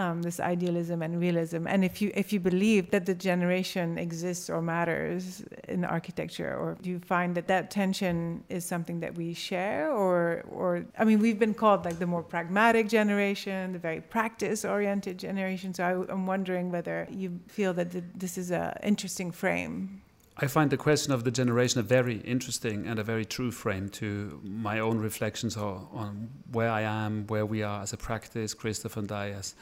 um, 0.00 0.22
this 0.22 0.38
idealism 0.40 1.02
and 1.02 1.20
realism. 1.20 1.66
And 1.66 1.84
if 1.84 1.94
you 2.02 2.08
if 2.14 2.32
you 2.32 2.40
believe 2.40 2.90
that 2.94 3.04
the 3.10 3.14
generation 3.30 3.86
exists 4.06 4.48
or 4.54 4.60
matters 4.62 5.44
in 5.68 5.84
architecture, 5.84 6.52
or 6.62 6.68
do 6.82 6.88
you 6.90 7.00
find 7.14 7.34
that 7.36 7.46
that 7.48 7.70
tension 7.70 8.42
is 8.48 8.64
something 8.64 9.00
that 9.00 9.14
we 9.20 9.34
share, 9.34 9.92
or 10.02 10.16
or 10.58 10.68
I 10.98 11.04
mean, 11.04 11.18
we've 11.24 11.38
been 11.38 11.54
called 11.62 11.84
like 11.84 11.98
the 11.98 12.10
more 12.14 12.22
pragmatic 12.22 12.88
generation, 12.88 13.72
the 13.72 13.82
very 13.88 14.00
practice-oriented 14.16 15.16
generation. 15.18 15.74
So 15.74 15.84
I, 15.90 15.92
am 16.12 16.26
wondering 16.26 16.70
whether 16.76 17.06
you 17.10 17.28
feel 17.48 17.72
that 17.74 17.90
the, 17.90 18.02
this 18.14 18.38
is 18.38 18.50
an 18.50 18.72
interesting 18.82 19.30
frame. 19.30 20.02
I 20.42 20.46
find 20.46 20.70
the 20.70 20.78
question 20.78 21.12
of 21.12 21.24
the 21.24 21.30
generation 21.30 21.80
a 21.80 21.82
very 21.82 22.16
interesting 22.18 22.86
and 22.86 22.98
a 22.98 23.02
very 23.02 23.26
true 23.26 23.50
frame 23.50 23.90
to 23.90 24.40
my 24.42 24.78
own 24.78 24.98
reflections 24.98 25.56
on, 25.56 25.86
on 25.92 26.30
where 26.50 26.70
I 26.70 26.80
am, 26.80 27.26
where 27.26 27.44
we 27.44 27.62
are 27.62 27.82
as 27.82 27.92
a 27.92 27.98
practice, 27.98 28.54
Christoph 28.54 28.96
and 28.96 29.12
I 29.12 29.30
as 29.30 29.54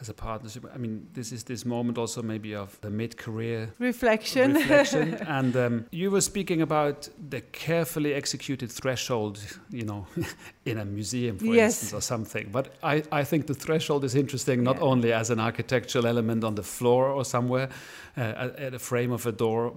as 0.00 0.08
a 0.08 0.14
partnership. 0.14 0.64
I 0.74 0.78
mean, 0.78 1.06
this 1.12 1.30
is 1.30 1.44
this 1.44 1.64
moment 1.64 1.98
also 1.98 2.20
maybe 2.22 2.54
of 2.54 2.80
the 2.80 2.90
mid-career 2.90 3.72
reflection. 3.78 4.54
reflection. 4.54 5.14
and 5.28 5.56
um, 5.56 5.86
you 5.92 6.10
were 6.10 6.20
speaking 6.20 6.62
about 6.62 7.08
the 7.30 7.40
carefully 7.40 8.12
executed 8.12 8.72
threshold, 8.72 9.38
you 9.70 9.84
know, 9.84 10.06
in 10.64 10.78
a 10.78 10.84
museum, 10.84 11.38
for 11.38 11.46
yes. 11.46 11.82
instance, 11.82 11.92
or 11.94 12.00
something. 12.00 12.48
But 12.50 12.74
I, 12.82 13.04
I 13.12 13.24
think 13.24 13.46
the 13.46 13.54
threshold 13.54 14.04
is 14.04 14.14
interesting 14.14 14.62
not 14.64 14.76
yeah. 14.76 14.82
only 14.82 15.12
as 15.12 15.30
an 15.30 15.38
architectural 15.38 16.06
element 16.06 16.42
on 16.42 16.54
the 16.56 16.64
floor 16.64 17.08
or 17.08 17.24
somewhere, 17.24 17.68
uh, 18.16 18.20
at, 18.20 18.56
at 18.58 18.74
a 18.74 18.78
frame 18.78 19.12
of 19.12 19.26
a 19.26 19.32
door 19.32 19.74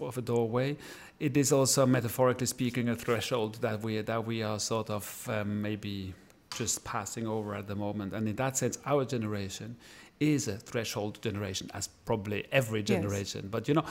of 0.00 0.18
a 0.18 0.22
doorway. 0.22 0.76
It 1.18 1.36
is 1.36 1.52
also, 1.52 1.86
metaphorically 1.86 2.46
speaking, 2.46 2.88
a 2.88 2.96
threshold 2.96 3.56
that 3.56 3.82
we 3.82 4.00
that 4.00 4.26
we 4.26 4.42
are 4.42 4.58
sort 4.58 4.90
of 4.90 5.28
um, 5.30 5.62
maybe 5.62 6.14
just 6.56 6.84
passing 6.84 7.26
over 7.26 7.54
at 7.54 7.66
the 7.66 7.74
moment. 7.74 8.14
And 8.14 8.28
in 8.28 8.36
that 8.36 8.56
sense, 8.56 8.78
our 8.86 9.04
generation 9.04 9.76
is 10.20 10.48
a 10.48 10.56
threshold 10.56 11.20
generation, 11.22 11.70
as 11.74 11.88
probably 12.04 12.46
every 12.50 12.82
generation. 12.82 13.42
Yes. 13.44 13.50
But 13.50 13.68
you 13.68 13.74
know, 13.74 13.84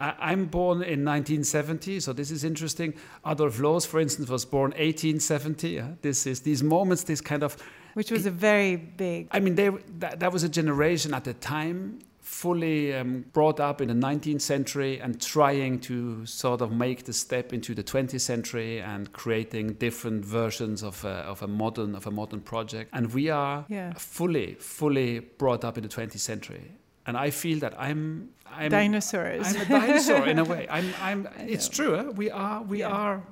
I, 0.00 0.32
am 0.32 0.46
born 0.46 0.78
in 0.78 1.04
1970, 1.04 2.00
so 2.00 2.12
this 2.12 2.30
is 2.30 2.44
interesting. 2.44 2.94
Adolf 3.26 3.58
Loos, 3.58 3.84
for 3.84 4.00
instance, 4.00 4.28
was 4.28 4.44
born 4.44 4.70
1870. 4.70 5.68
Yeah? 5.68 5.88
This 6.00 6.26
is 6.26 6.40
these 6.40 6.62
moments, 6.62 7.02
this 7.04 7.20
kind 7.20 7.42
of, 7.42 7.56
which 7.94 8.10
was 8.10 8.26
a 8.26 8.30
very 8.30 8.76
big. 8.76 9.28
I 9.30 9.40
mean, 9.40 9.54
they, 9.54 9.70
that, 9.98 10.20
that 10.20 10.32
was 10.32 10.44
a 10.44 10.48
generation 10.48 11.14
at 11.14 11.24
the 11.24 11.34
time 11.34 11.98
fully 12.38 12.94
um, 12.94 13.24
brought 13.32 13.58
up 13.58 13.80
in 13.80 13.88
the 13.88 14.06
19th 14.06 14.40
century 14.40 15.00
and 15.00 15.20
trying 15.20 15.80
to 15.80 16.24
sort 16.24 16.60
of 16.60 16.70
make 16.70 17.04
the 17.04 17.12
step 17.12 17.52
into 17.52 17.74
the 17.74 17.82
20th 17.82 18.20
century 18.20 18.80
and 18.80 19.12
creating 19.12 19.72
different 19.74 20.24
versions 20.24 20.84
of 20.84 21.04
a, 21.04 21.16
of 21.32 21.42
a 21.42 21.48
modern 21.48 21.96
of 21.96 22.06
a 22.06 22.10
modern 22.12 22.40
project 22.40 22.90
and 22.92 23.12
we 23.12 23.28
are 23.28 23.66
yeah. 23.68 23.92
fully 23.94 24.54
fully 24.54 25.18
brought 25.18 25.64
up 25.64 25.76
in 25.76 25.82
the 25.82 25.88
20th 25.88 26.20
century 26.20 26.70
and 27.06 27.16
I 27.16 27.30
feel 27.30 27.58
that 27.58 27.74
I'm 27.76 28.28
I'm 28.52 28.70
dinosaurs. 28.70 29.46
I'm 29.46 29.60
a 29.60 29.64
dinosaur 29.64 30.26
in 30.26 30.38
a 30.38 30.44
way. 30.44 30.66
I'm 30.70 30.92
I'm. 31.00 31.28
It's 31.38 31.68
true. 31.68 31.96
Eh? 31.96 32.02
We 32.02 32.30
are 32.30 32.62
we 32.62 32.80
yeah. 32.80 32.88
are 32.88 33.22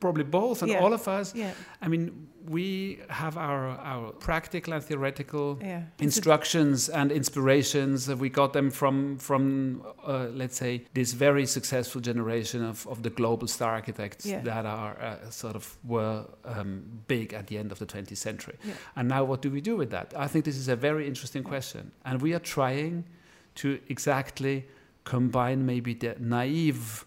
probably 0.00 0.24
both, 0.24 0.62
and 0.62 0.70
yeah. 0.70 0.80
all 0.80 0.92
of 0.92 1.08
us. 1.08 1.34
Yeah. 1.34 1.52
I 1.80 1.88
mean, 1.88 2.28
we 2.48 3.00
have 3.08 3.36
our, 3.36 3.68
our 3.68 4.12
practical 4.12 4.72
and 4.72 4.82
theoretical 4.82 5.58
yeah. 5.60 5.82
instructions 5.98 6.88
and 6.88 7.10
inspirations. 7.10 8.08
We 8.08 8.28
got 8.28 8.52
them 8.52 8.70
from, 8.70 9.18
from 9.18 9.82
uh, 10.06 10.28
let's 10.32 10.56
say, 10.56 10.84
this 10.94 11.12
very 11.12 11.46
successful 11.46 12.00
generation 12.00 12.64
of, 12.64 12.86
of 12.86 13.02
the 13.02 13.10
global 13.10 13.48
star 13.48 13.72
architects 13.72 14.26
yeah. 14.26 14.40
that 14.40 14.66
are 14.66 14.96
uh, 15.00 15.30
sort 15.30 15.56
of 15.56 15.76
were 15.84 16.24
um, 16.44 16.84
big 17.08 17.34
at 17.34 17.48
the 17.48 17.58
end 17.58 17.72
of 17.72 17.78
the 17.78 17.86
20th 17.86 18.16
century. 18.16 18.56
Yeah. 18.64 18.74
And 18.94 19.08
now, 19.08 19.24
what 19.24 19.42
do 19.42 19.50
we 19.50 19.60
do 19.60 19.76
with 19.76 19.90
that? 19.90 20.14
I 20.16 20.28
think 20.28 20.44
this 20.44 20.56
is 20.56 20.68
a 20.68 20.76
very 20.76 21.06
interesting 21.06 21.42
question. 21.42 21.92
And 22.04 22.22
we 22.22 22.34
are 22.34 22.40
trying 22.40 23.04
to 23.56 23.78
exactly 23.88 24.66
combine 25.04 25.64
maybe 25.64 25.94
the 25.94 26.16
naive 26.18 27.04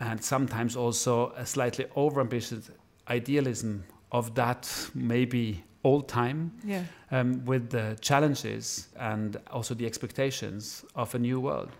and 0.00 0.22
sometimes 0.22 0.76
also 0.76 1.32
a 1.36 1.44
slightly 1.44 1.84
overambitious 1.96 2.70
idealism 3.08 3.84
of 4.12 4.34
that 4.34 4.90
maybe 4.94 5.62
old 5.84 6.08
time 6.08 6.52
yeah. 6.64 6.84
um, 7.10 7.44
with 7.44 7.70
the 7.70 7.96
challenges 8.00 8.88
and 8.98 9.36
also 9.50 9.74
the 9.74 9.86
expectations 9.86 10.84
of 10.94 11.14
a 11.14 11.18
new 11.18 11.40
world. 11.40 11.70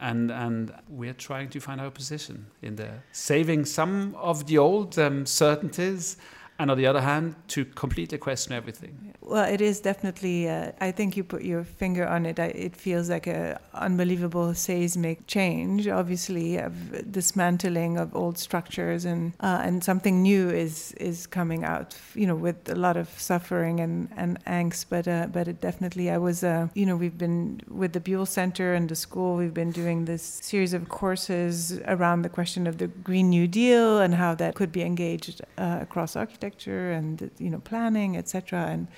And, 0.00 0.30
and 0.30 0.72
we're 0.88 1.12
trying 1.12 1.50
to 1.50 1.60
find 1.60 1.80
our 1.80 1.90
position 1.90 2.46
in 2.62 2.76
there, 2.76 3.04
saving 3.12 3.66
some 3.66 4.14
of 4.14 4.46
the 4.46 4.56
old 4.56 4.98
um, 4.98 5.26
certainties 5.26 6.16
and 6.60 6.70
on 6.70 6.76
the 6.76 6.86
other 6.86 7.00
hand, 7.00 7.34
to 7.48 7.64
completely 7.64 8.18
question 8.18 8.52
everything. 8.52 9.14
Well, 9.22 9.48
it 9.50 9.62
is 9.62 9.80
definitely. 9.80 10.48
Uh, 10.48 10.72
I 10.80 10.90
think 10.90 11.16
you 11.16 11.24
put 11.24 11.42
your 11.42 11.64
finger 11.64 12.06
on 12.06 12.26
it. 12.26 12.38
I, 12.38 12.48
it 12.66 12.76
feels 12.76 13.08
like 13.08 13.26
an 13.26 13.56
unbelievable 13.72 14.52
seismic 14.54 15.26
change. 15.26 15.88
Obviously, 15.88 16.58
of 16.58 16.74
dismantling 17.10 17.96
of 17.96 18.14
old 18.14 18.36
structures, 18.36 19.06
and 19.06 19.32
uh, 19.40 19.60
and 19.62 19.82
something 19.82 20.20
new 20.20 20.50
is 20.50 20.92
is 20.94 21.26
coming 21.26 21.64
out. 21.64 21.96
You 22.14 22.26
know, 22.26 22.34
with 22.34 22.68
a 22.68 22.74
lot 22.74 22.98
of 22.98 23.08
suffering 23.18 23.80
and 23.80 24.10
and 24.16 24.44
angst. 24.44 24.86
But 24.90 25.08
uh, 25.08 25.28
but 25.32 25.48
it 25.48 25.62
definitely. 25.62 26.10
I 26.10 26.18
was. 26.18 26.44
Uh, 26.44 26.68
you 26.74 26.84
know, 26.84 26.96
we've 26.96 27.16
been 27.16 27.62
with 27.70 27.94
the 27.94 28.00
Buell 28.00 28.26
Center 28.26 28.74
and 28.74 28.86
the 28.88 28.96
school. 28.96 29.36
We've 29.36 29.54
been 29.54 29.72
doing 29.72 30.04
this 30.04 30.22
series 30.42 30.74
of 30.74 30.90
courses 30.90 31.80
around 31.86 32.22
the 32.22 32.28
question 32.28 32.66
of 32.66 32.76
the 32.76 32.88
Green 32.88 33.30
New 33.30 33.48
Deal 33.48 34.00
and 34.00 34.14
how 34.14 34.34
that 34.34 34.54
could 34.56 34.72
be 34.72 34.82
engaged 34.82 35.40
uh, 35.56 35.78
across 35.80 36.16
architecture 36.16 36.49
architecture 36.50 36.92
and 36.92 37.30
you 37.38 37.50
know 37.50 37.60
planning, 37.60 38.16
etc. 38.16 38.66
And 38.70 38.88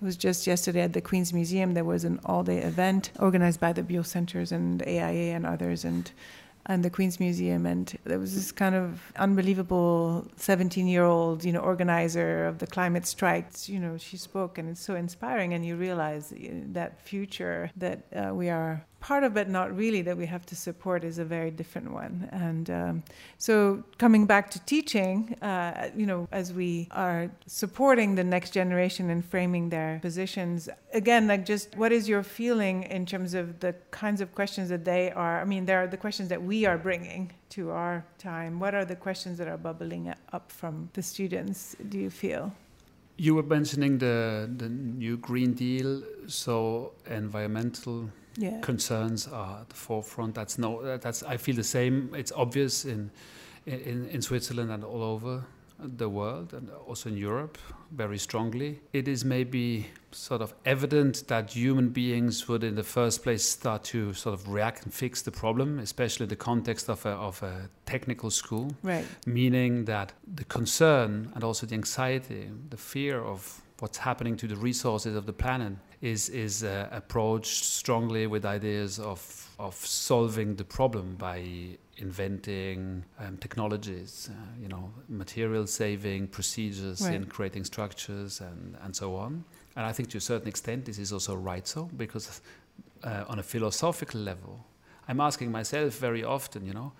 it 0.00 0.04
was 0.04 0.16
just 0.16 0.46
yesterday 0.46 0.82
at 0.82 0.92
the 0.92 1.00
Queens 1.00 1.32
Museum. 1.32 1.74
There 1.74 1.84
was 1.84 2.04
an 2.04 2.18
all-day 2.24 2.58
event 2.58 3.10
organized 3.18 3.60
by 3.60 3.72
the 3.72 3.82
Buell 3.82 4.04
Centers 4.04 4.52
and 4.52 4.82
AIA 4.82 5.34
and 5.34 5.46
others, 5.46 5.84
and 5.84 6.10
and 6.68 6.82
the 6.82 6.90
Queens 6.90 7.20
Museum, 7.20 7.64
and 7.64 7.96
there 8.04 8.18
was 8.18 8.34
this 8.34 8.52
kind 8.52 8.74
of 8.74 9.00
unbelievable 9.16 10.26
17-year-old, 10.36 11.44
you 11.44 11.52
know, 11.52 11.60
organizer 11.60 12.44
of 12.48 12.58
the 12.58 12.66
climate 12.66 13.06
strikes. 13.06 13.68
You 13.68 13.78
know, 13.78 13.96
she 13.98 14.16
spoke, 14.16 14.58
and 14.58 14.70
it's 14.70 14.80
so 14.80 14.96
inspiring, 14.96 15.54
and 15.54 15.64
you 15.64 15.76
realize 15.76 16.34
that 16.72 17.00
future 17.00 17.70
that 17.76 17.98
uh, 18.12 18.34
we 18.34 18.50
are 18.50 18.84
part 19.06 19.22
of 19.22 19.36
it, 19.36 19.48
not 19.48 19.68
really, 19.76 20.02
that 20.02 20.16
we 20.16 20.26
have 20.26 20.44
to 20.44 20.56
support 20.56 21.04
is 21.04 21.18
a 21.18 21.24
very 21.24 21.52
different 21.60 21.92
one. 21.92 22.28
And 22.32 22.68
um, 22.70 22.94
so, 23.38 23.84
coming 23.98 24.26
back 24.26 24.50
to 24.54 24.58
teaching, 24.74 25.36
uh, 25.42 25.90
you 26.00 26.06
know, 26.10 26.26
as 26.32 26.52
we 26.52 26.88
are 26.90 27.30
supporting 27.46 28.16
the 28.16 28.24
next 28.24 28.50
generation 28.50 29.10
and 29.10 29.24
framing 29.24 29.68
their 29.68 30.00
positions, 30.02 30.68
again, 30.92 31.28
like 31.28 31.46
just 31.46 31.76
what 31.76 31.92
is 31.92 32.08
your 32.08 32.24
feeling 32.24 32.76
in 32.96 33.06
terms 33.06 33.32
of 33.34 33.60
the 33.60 33.72
kinds 33.92 34.20
of 34.20 34.34
questions 34.34 34.68
that 34.70 34.84
they 34.84 35.12
are? 35.12 35.40
I 35.40 35.44
mean, 35.44 35.66
there 35.66 35.80
are 35.84 35.86
the 35.86 36.00
questions 36.06 36.28
that 36.30 36.42
we 36.42 36.66
are 36.66 36.78
bringing 36.88 37.30
to 37.50 37.70
our 37.70 38.04
time. 38.18 38.58
What 38.58 38.74
are 38.74 38.84
the 38.84 38.96
questions 38.96 39.38
that 39.38 39.46
are 39.46 39.60
bubbling 39.68 40.12
up 40.32 40.50
from 40.50 40.90
the 40.94 41.02
students, 41.02 41.76
do 41.90 41.96
you 41.98 42.10
feel? 42.10 42.52
You 43.18 43.36
were 43.36 43.48
mentioning 43.56 43.98
the, 43.98 44.50
the 44.62 44.68
new 44.68 45.16
Green 45.16 45.52
Deal, 45.54 46.02
so 46.26 46.92
environmental 47.08 48.10
yeah. 48.36 48.60
concerns 48.60 49.28
are 49.28 49.60
at 49.60 49.68
the 49.68 49.76
forefront. 49.76 50.34
That's 50.34 50.58
no, 50.58 50.96
that's 50.98 51.22
I 51.22 51.36
feel 51.36 51.56
the 51.56 51.64
same. 51.64 52.14
It's 52.14 52.32
obvious 52.32 52.84
in, 52.84 53.10
in 53.66 54.08
in 54.08 54.22
Switzerland 54.22 54.70
and 54.70 54.84
all 54.84 55.02
over 55.02 55.44
the 55.78 56.08
world 56.08 56.54
and 56.54 56.70
also 56.86 57.08
in 57.08 57.16
Europe 57.16 57.58
very 57.90 58.18
strongly. 58.18 58.80
It 58.92 59.08
is 59.08 59.24
maybe 59.24 59.88
sort 60.10 60.40
of 60.40 60.54
evident 60.64 61.28
that 61.28 61.52
human 61.52 61.90
beings 61.90 62.48
would, 62.48 62.64
in 62.64 62.74
the 62.74 62.82
first 62.82 63.22
place, 63.22 63.44
start 63.44 63.84
to 63.84 64.14
sort 64.14 64.34
of 64.34 64.48
react 64.48 64.84
and 64.84 64.92
fix 64.92 65.22
the 65.22 65.30
problem, 65.30 65.78
especially 65.78 66.24
in 66.24 66.30
the 66.30 66.36
context 66.36 66.88
of 66.88 67.04
a, 67.06 67.10
of 67.10 67.42
a 67.42 67.68
technical 67.84 68.30
school. 68.30 68.74
Right. 68.82 69.04
Meaning 69.26 69.84
that 69.84 70.12
the 70.34 70.44
concern 70.44 71.30
and 71.34 71.44
also 71.44 71.66
the 71.66 71.74
anxiety, 71.74 72.48
the 72.70 72.76
fear 72.76 73.20
of 73.20 73.62
what's 73.78 73.98
happening 73.98 74.36
to 74.38 74.46
the 74.46 74.56
resources 74.56 75.14
of 75.14 75.26
the 75.26 75.32
planet 75.32 75.74
is 76.02 76.28
is 76.28 76.62
uh, 76.62 76.88
approached 76.92 77.64
strongly 77.64 78.26
with 78.26 78.44
ideas 78.44 78.98
of 78.98 79.50
of 79.58 79.74
solving 79.74 80.56
the 80.56 80.64
problem 80.64 81.16
by 81.16 81.76
inventing 81.98 83.04
um, 83.18 83.36
technologies, 83.38 84.28
uh, 84.30 84.34
you 84.62 84.68
know, 84.68 84.90
material 85.08 85.66
saving 85.66 86.28
procedures 86.28 87.00
Right. 87.00 87.14
in 87.14 87.24
creating 87.26 87.64
structures 87.64 88.40
and, 88.40 88.76
and 88.82 88.94
so 88.94 89.16
on. 89.16 89.44
And 89.76 89.86
I 89.86 89.92
think 89.92 90.10
to 90.10 90.18
a 90.18 90.20
certain 90.20 90.48
extent 90.48 90.84
this 90.84 90.98
is 90.98 91.12
also 91.12 91.34
right 91.34 91.66
so 91.66 91.88
because 91.96 92.40
uh, 93.02 93.24
on 93.28 93.38
a 93.38 93.42
philosophical 93.42 94.20
level, 94.20 94.64
I'm 95.08 95.20
asking 95.20 95.50
myself 95.52 95.94
very 96.00 96.22
often, 96.24 96.66
you 96.66 96.74
know, 96.74 96.92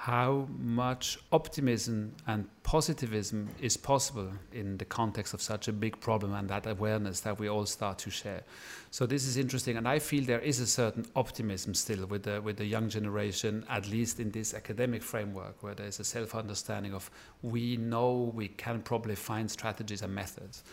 how 0.00 0.48
much 0.58 1.18
optimism 1.30 2.10
and 2.26 2.48
positivism 2.62 3.46
is 3.60 3.76
possible 3.76 4.32
in 4.50 4.78
the 4.78 4.84
context 4.86 5.34
of 5.34 5.42
such 5.42 5.68
a 5.68 5.72
big 5.74 6.00
problem 6.00 6.32
and 6.32 6.48
that 6.48 6.66
awareness 6.66 7.20
that 7.20 7.38
we 7.38 7.50
all 7.50 7.66
start 7.66 7.98
to 7.98 8.08
share. 8.08 8.42
So 8.90 9.04
this 9.04 9.26
is 9.26 9.36
interesting, 9.36 9.76
and 9.76 9.86
I 9.86 9.98
feel 9.98 10.24
there 10.24 10.40
is 10.40 10.58
a 10.58 10.66
certain 10.66 11.04
optimism 11.14 11.74
still 11.74 12.06
with 12.06 12.22
the 12.22 12.40
with 12.40 12.56
the 12.56 12.64
young 12.64 12.88
generation, 12.88 13.62
at 13.68 13.90
least 13.90 14.20
in 14.20 14.30
this 14.30 14.54
academic 14.54 15.02
framework, 15.02 15.62
where 15.62 15.74
there 15.74 15.86
is 15.86 16.00
a 16.00 16.04
self-understanding 16.04 16.94
of 16.94 17.10
we 17.42 17.76
know 17.76 18.32
we 18.34 18.48
can 18.48 18.80
probably 18.80 19.16
find 19.16 19.50
strategies 19.50 20.00
and 20.00 20.14
methods. 20.14 20.64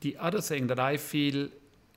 The 0.00 0.16
other 0.18 0.40
thing 0.40 0.68
that 0.68 0.80
I 0.80 0.96
feel 0.96 1.50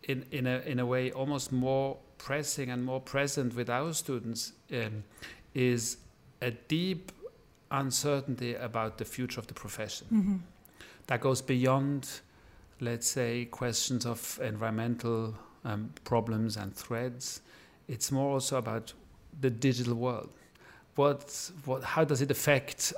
in 0.03 0.25
in 0.31 0.47
a 0.47 0.59
in 0.65 0.79
a 0.79 0.85
way 0.85 1.13
almost 1.13 1.53
more 1.53 1.97
pressing 2.17 2.71
and 2.71 2.83
more 2.83 2.99
present 2.99 3.55
with 3.55 3.69
our 3.69 3.93
students 3.93 4.51
um, 4.73 5.05
is 5.53 5.97
a 6.43 6.51
deep 6.67 7.11
uncertainty 7.71 8.53
about 8.55 8.97
the 8.97 9.05
future 9.05 9.39
of 9.39 9.47
the 9.47 9.53
profession 9.53 10.07
Mm-hmm. 10.11 10.37
that 11.07 11.19
goes 11.21 11.41
beyond, 11.41 12.01
let's 12.79 13.07
say, 13.07 13.45
questions 13.45 14.05
of 14.05 14.39
environmental 14.43 15.33
um, 15.65 15.89
problems 16.03 16.57
and 16.57 16.75
threats. 16.75 17.41
It's 17.87 18.11
more 18.11 18.29
also 18.33 18.57
about 18.57 18.93
the 19.41 19.49
digital 19.49 19.95
world. 19.95 20.29
What, 20.95 21.51
what, 21.65 21.83
how 21.83 22.03
does 22.05 22.21
it 22.21 22.29
affect 22.31 22.93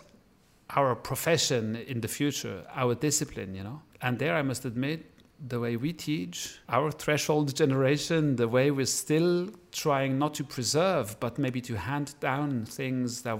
our 0.76 0.96
profession 0.96 1.76
in 1.76 2.02
the 2.02 2.08
future, 2.08 2.58
our 2.74 2.96
discipline, 2.96 3.56
you 3.56 3.64
know? 3.64 3.82
And 4.02 4.20
there, 4.20 4.36
I 4.36 4.42
must 4.42 4.66
admit, 4.66 5.00
the 5.48 5.60
way 5.60 5.76
we 5.76 5.94
teach, 5.94 6.60
our 6.70 6.92
threshold 6.92 7.56
generation, 7.56 8.36
the 8.38 8.48
way 8.48 8.72
we're 8.72 8.86
still 8.86 9.50
trying 9.72 10.18
not 10.18 10.34
to 10.36 10.44
preserve, 10.44 11.20
but 11.20 11.38
maybe 11.38 11.62
to 11.62 11.76
hand 11.76 12.16
down 12.20 12.66
things 12.66 13.22
that 13.24 13.40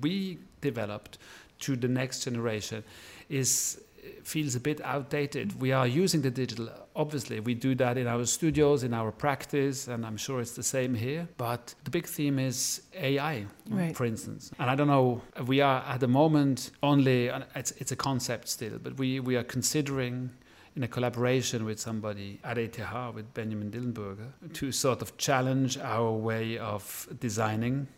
we 0.00 0.38
developed 0.60 1.18
to 1.60 1.76
the 1.76 1.88
next 1.88 2.24
generation, 2.24 2.82
is 3.28 3.80
feels 4.24 4.54
a 4.54 4.60
bit 4.60 4.80
outdated. 4.82 5.60
We 5.60 5.72
are 5.72 5.86
using 5.86 6.22
the 6.22 6.30
digital, 6.30 6.70
obviously. 6.96 7.40
We 7.40 7.54
do 7.54 7.74
that 7.74 7.98
in 7.98 8.06
our 8.06 8.24
studios, 8.24 8.82
in 8.82 8.94
our 8.94 9.12
practice, 9.12 9.86
and 9.88 10.06
I'm 10.06 10.16
sure 10.16 10.40
it's 10.40 10.52
the 10.52 10.62
same 10.62 10.94
here. 10.94 11.28
But 11.36 11.74
the 11.84 11.90
big 11.90 12.06
theme 12.06 12.38
is 12.38 12.82
AI, 12.94 13.44
Right. 13.68 13.94
for 13.94 14.06
instance. 14.06 14.50
And 14.58 14.70
I 14.70 14.74
don't 14.74 14.86
know, 14.86 15.20
we 15.46 15.60
are 15.60 15.82
at 15.86 16.00
the 16.00 16.08
moment 16.08 16.70
only, 16.82 17.30
it's, 17.54 17.72
it's 17.72 17.92
a 17.92 17.96
concept 17.96 18.48
still, 18.48 18.78
but 18.82 18.96
we, 18.98 19.20
we 19.20 19.36
are 19.36 19.44
considering 19.44 20.30
in 20.76 20.82
a 20.82 20.88
collaboration 20.88 21.64
with 21.64 21.78
somebody 21.80 22.40
at 22.44 22.58
ETH, 22.58 22.78
with 23.14 23.32
Benjamin 23.34 23.70
Dillenburger, 23.70 24.32
to 24.54 24.72
sort 24.72 25.02
of 25.02 25.16
challenge 25.16 25.78
our 25.78 26.12
way 26.12 26.58
of 26.58 27.08
designing 27.20 27.88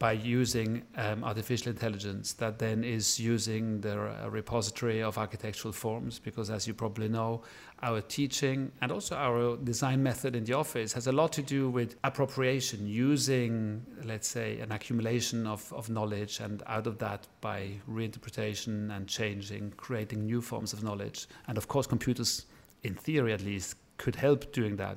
by 0.00 0.12
using 0.12 0.82
um, 0.96 1.22
artificial 1.22 1.68
intelligence 1.68 2.32
that 2.32 2.58
then 2.58 2.82
is 2.82 3.20
using 3.20 3.82
the 3.82 4.00
uh, 4.00 4.30
repository 4.30 5.02
of 5.02 5.18
architectural 5.18 5.72
forms 5.72 6.18
because 6.18 6.48
as 6.48 6.66
you 6.66 6.72
probably 6.72 7.06
know 7.06 7.42
our 7.82 8.00
teaching 8.00 8.72
and 8.80 8.90
also 8.90 9.14
our 9.14 9.58
design 9.58 10.02
method 10.02 10.34
in 10.34 10.42
the 10.44 10.54
office 10.54 10.94
has 10.94 11.06
a 11.06 11.12
lot 11.12 11.30
to 11.30 11.42
do 11.42 11.68
with 11.68 11.96
appropriation 12.02 12.88
using 12.88 13.84
let's 14.04 14.26
say 14.26 14.58
an 14.60 14.72
accumulation 14.72 15.46
of, 15.46 15.70
of 15.74 15.90
knowledge 15.90 16.40
and 16.40 16.62
out 16.66 16.86
of 16.86 16.96
that 16.96 17.26
by 17.42 17.68
reinterpretation 17.86 18.90
and 18.96 19.06
changing 19.06 19.70
creating 19.76 20.24
new 20.24 20.40
forms 20.40 20.72
of 20.72 20.82
knowledge. 20.82 21.26
And 21.46 21.58
of 21.58 21.68
course 21.68 21.86
computers 21.86 22.46
in 22.84 22.94
theory 22.94 23.34
at 23.34 23.42
least 23.42 23.76
could 23.98 24.16
help 24.16 24.50
doing 24.54 24.76
that. 24.76 24.96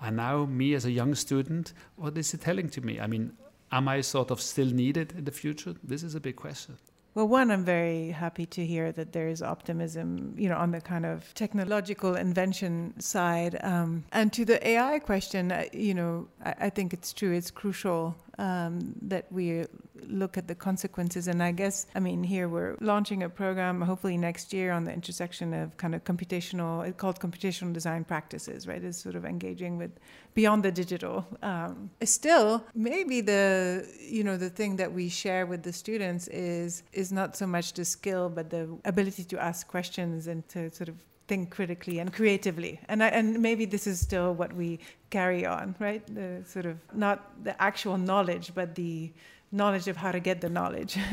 And 0.00 0.16
now 0.16 0.44
me 0.44 0.74
as 0.74 0.84
a 0.84 0.92
young 0.92 1.16
student 1.16 1.72
what 1.96 2.16
is 2.16 2.32
it 2.34 2.42
telling 2.42 2.68
to 2.70 2.80
me? 2.80 3.00
I 3.00 3.08
mean 3.08 3.32
am 3.70 3.88
I 3.88 4.00
sort 4.00 4.30
of 4.30 4.40
still 4.40 4.70
needed 4.70 5.12
in 5.16 5.24
the 5.24 5.32
future? 5.32 5.74
This 5.82 6.02
is 6.02 6.14
a 6.14 6.20
big 6.20 6.36
question. 6.36 6.76
Well, 7.14 7.26
one, 7.26 7.50
I'm 7.50 7.64
very 7.64 8.10
happy 8.10 8.46
to 8.46 8.64
hear 8.64 8.92
that 8.92 9.12
there 9.12 9.28
is 9.28 9.42
optimism, 9.42 10.34
you 10.36 10.48
know, 10.48 10.56
on 10.56 10.70
the 10.70 10.80
kind 10.80 11.04
of 11.04 11.34
technological 11.34 12.14
invention 12.14 12.94
side. 13.00 13.58
Um, 13.62 14.04
and 14.12 14.32
to 14.34 14.44
the 14.44 14.64
AI 14.66 15.00
question, 15.00 15.50
uh, 15.50 15.64
you 15.72 15.94
know, 15.94 16.28
I, 16.44 16.54
I 16.60 16.70
think 16.70 16.92
it's 16.92 17.12
true. 17.12 17.32
It's 17.32 17.50
crucial 17.50 18.14
um, 18.38 18.94
that 19.02 19.26
we 19.30 19.64
look 20.06 20.38
at 20.38 20.46
the 20.46 20.54
consequences. 20.54 21.28
And 21.28 21.42
I 21.42 21.52
guess, 21.52 21.86
I 21.94 22.00
mean, 22.00 22.22
here 22.22 22.48
we're 22.48 22.76
launching 22.80 23.22
a 23.22 23.28
program, 23.28 23.80
hopefully 23.80 24.16
next 24.16 24.52
year, 24.52 24.72
on 24.72 24.84
the 24.84 24.92
intersection 24.92 25.52
of 25.52 25.76
kind 25.76 25.94
of 25.94 26.04
computational, 26.04 26.86
it's 26.86 26.96
called 26.96 27.20
computational 27.20 27.72
design 27.72 28.04
practices, 28.04 28.66
right? 28.66 28.82
Is 28.82 28.96
sort 28.96 29.16
of 29.16 29.24
engaging 29.24 29.76
with 29.76 29.90
beyond 30.34 30.62
the 30.62 30.72
digital. 30.72 31.26
Um, 31.42 31.90
still, 32.04 32.64
maybe 32.74 33.20
the, 33.20 33.86
you 34.00 34.22
know, 34.22 34.36
the 34.36 34.50
thing 34.50 34.76
that 34.76 34.92
we 34.92 35.08
share 35.08 35.46
with 35.46 35.62
the 35.62 35.72
students 35.72 36.28
is 36.28 36.82
is 36.92 37.12
not 37.12 37.36
so 37.36 37.46
much 37.46 37.72
the 37.72 37.84
skill, 37.84 38.28
but 38.28 38.50
the 38.50 38.78
ability 38.84 39.24
to 39.24 39.42
ask 39.42 39.66
questions 39.66 40.26
and 40.26 40.48
to 40.48 40.70
sort 40.70 40.88
of 40.88 40.96
think 41.28 41.50
critically 41.50 41.98
and 42.00 42.12
creatively. 42.12 42.80
And 42.88 43.02
I, 43.02 43.08
and 43.08 43.40
maybe 43.40 43.66
this 43.66 43.86
is 43.86 44.00
still 44.00 44.34
what 44.34 44.52
we 44.52 44.80
carry 45.10 45.46
on, 45.46 45.74
right? 45.78 46.02
The 46.12 46.42
sort 46.46 46.66
of 46.66 46.78
not 46.94 47.44
the 47.44 47.60
actual 47.62 47.98
knowledge, 47.98 48.52
but 48.54 48.74
the 48.74 49.12
knowledge 49.50 49.88
of 49.88 49.96
how 49.96 50.12
to 50.12 50.20
get 50.20 50.40
the 50.40 50.48
knowledge. 50.48 50.98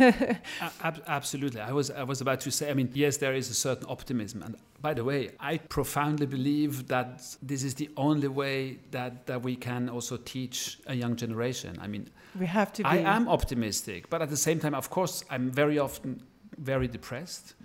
Ab- 0.83 1.03
absolutely. 1.07 1.61
I 1.61 1.71
was 1.71 1.91
I 1.91 2.03
was 2.03 2.21
about 2.21 2.39
to 2.41 2.51
say. 2.51 2.69
I 2.69 2.73
mean, 2.73 2.89
yes, 2.93 3.17
there 3.17 3.33
is 3.33 3.49
a 3.49 3.53
certain 3.53 3.85
optimism, 3.89 4.41
and 4.43 4.55
by 4.81 4.93
the 4.93 5.03
way, 5.03 5.31
I 5.39 5.57
profoundly 5.57 6.25
believe 6.25 6.87
that 6.87 7.23
this 7.41 7.63
is 7.63 7.75
the 7.75 7.89
only 7.95 8.27
way 8.27 8.79
that 8.91 9.27
that 9.27 9.41
we 9.43 9.55
can 9.55 9.89
also 9.89 10.17
teach 10.17 10.79
a 10.87 10.93
young 10.93 11.15
generation. 11.15 11.77
I 11.81 11.87
mean, 11.87 12.09
we 12.39 12.45
have 12.45 12.71
to. 12.73 12.83
Be, 12.83 12.89
I 12.89 12.97
am 12.97 13.27
optimistic, 13.27 14.09
but 14.09 14.21
at 14.21 14.29
the 14.29 14.37
same 14.37 14.59
time, 14.59 14.75
of 14.75 14.89
course, 14.89 15.23
I'm 15.29 15.51
very 15.51 15.79
often 15.79 16.21
very 16.57 16.87
depressed. 16.87 17.55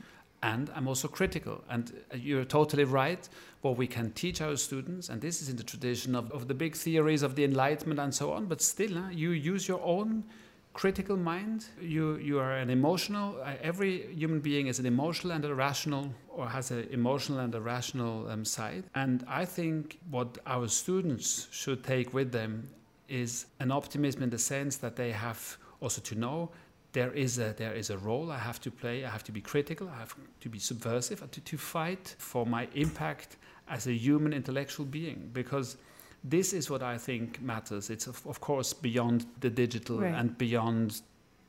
And 0.42 0.70
I'm 0.74 0.88
also 0.88 1.08
critical. 1.08 1.62
And 1.68 1.92
you're 2.14 2.44
totally 2.44 2.84
right. 2.84 3.28
What 3.60 3.76
we 3.76 3.86
can 3.86 4.10
teach 4.12 4.40
our 4.40 4.56
students, 4.56 5.10
and 5.10 5.20
this 5.20 5.42
is 5.42 5.48
in 5.50 5.56
the 5.56 5.62
tradition 5.62 6.14
of, 6.14 6.30
of 6.32 6.48
the 6.48 6.54
big 6.54 6.74
theories 6.74 7.22
of 7.22 7.34
the 7.34 7.44
Enlightenment 7.44 8.00
and 8.00 8.14
so 8.14 8.32
on, 8.32 8.46
but 8.46 8.62
still, 8.62 8.94
huh, 8.94 9.10
you 9.10 9.30
use 9.30 9.68
your 9.68 9.82
own 9.82 10.24
critical 10.72 11.16
mind. 11.16 11.66
You, 11.80 12.16
you 12.16 12.38
are 12.38 12.56
an 12.56 12.70
emotional, 12.70 13.36
uh, 13.44 13.54
every 13.62 14.14
human 14.14 14.40
being 14.40 14.68
is 14.68 14.78
an 14.78 14.86
emotional 14.86 15.32
and 15.32 15.44
a 15.44 15.54
rational, 15.54 16.10
or 16.28 16.48
has 16.48 16.70
an 16.70 16.88
emotional 16.90 17.40
and 17.40 17.54
a 17.54 17.60
rational 17.60 18.30
um, 18.30 18.44
side. 18.44 18.84
And 18.94 19.24
I 19.28 19.44
think 19.44 19.98
what 20.10 20.38
our 20.46 20.68
students 20.68 21.48
should 21.50 21.84
take 21.84 22.14
with 22.14 22.32
them 22.32 22.68
is 23.08 23.46
an 23.58 23.70
optimism 23.70 24.22
in 24.22 24.30
the 24.30 24.38
sense 24.38 24.76
that 24.76 24.96
they 24.96 25.10
have 25.10 25.58
also 25.80 26.00
to 26.02 26.14
know 26.14 26.50
there 26.92 27.12
is 27.12 27.38
a 27.38 27.54
there 27.56 27.74
is 27.74 27.90
a 27.90 27.98
role 27.98 28.30
I 28.32 28.38
have 28.38 28.60
to 28.62 28.70
play. 28.70 29.04
I 29.04 29.10
have 29.10 29.24
to 29.24 29.32
be 29.32 29.40
critical. 29.40 29.88
I 29.88 29.98
have 29.98 30.14
to 30.40 30.48
be 30.48 30.58
subversive. 30.58 31.28
To, 31.30 31.40
to 31.40 31.56
fight 31.56 32.14
for 32.18 32.44
my 32.46 32.68
impact 32.74 33.36
as 33.68 33.86
a 33.86 33.92
human 33.92 34.32
intellectual 34.32 34.84
being 34.86 35.30
because 35.32 35.76
this 36.24 36.52
is 36.52 36.68
what 36.68 36.82
I 36.82 36.98
think 36.98 37.40
matters. 37.40 37.88
It's 37.90 38.06
of, 38.06 38.26
of 38.26 38.40
course 38.40 38.72
beyond 38.74 39.26
the 39.40 39.50
digital 39.50 39.98
Right. 40.00 40.14
and 40.14 40.36
beyond 40.36 41.00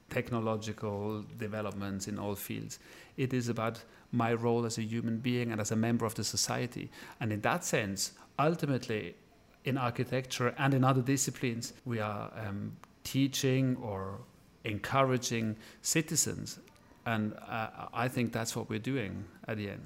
technological 0.09 1.23
developments 1.37 2.07
in 2.07 2.19
all 2.19 2.35
fields. 2.35 2.79
It 3.17 3.33
is 3.33 3.49
about 3.49 3.83
my 4.11 4.33
role 4.33 4.65
as 4.65 4.77
a 4.77 4.83
human 4.83 5.17
being 5.17 5.51
and 5.51 5.59
as 5.61 5.71
a 5.71 5.75
member 5.75 6.05
of 6.05 6.13
the 6.15 6.23
society. 6.23 6.89
And 7.19 7.31
in 7.31 7.41
that 7.41 7.63
sense, 7.63 8.11
ultimately, 8.37 9.15
in 9.63 9.77
architecture 9.77 10.53
and 10.57 10.73
in 10.73 10.83
other 10.83 11.01
disciplines, 11.01 11.73
we 11.85 11.99
are 11.99 12.31
um, 12.45 12.75
teaching 13.03 13.77
or 13.81 14.19
encouraging 14.63 15.55
citizens. 15.81 16.59
And 17.05 17.33
uh, 17.47 17.87
I 17.93 18.07
think 18.07 18.31
that's 18.31 18.55
what 18.55 18.69
we're 18.69 18.79
doing 18.79 19.25
at 19.47 19.57
the 19.57 19.69
end. 19.69 19.81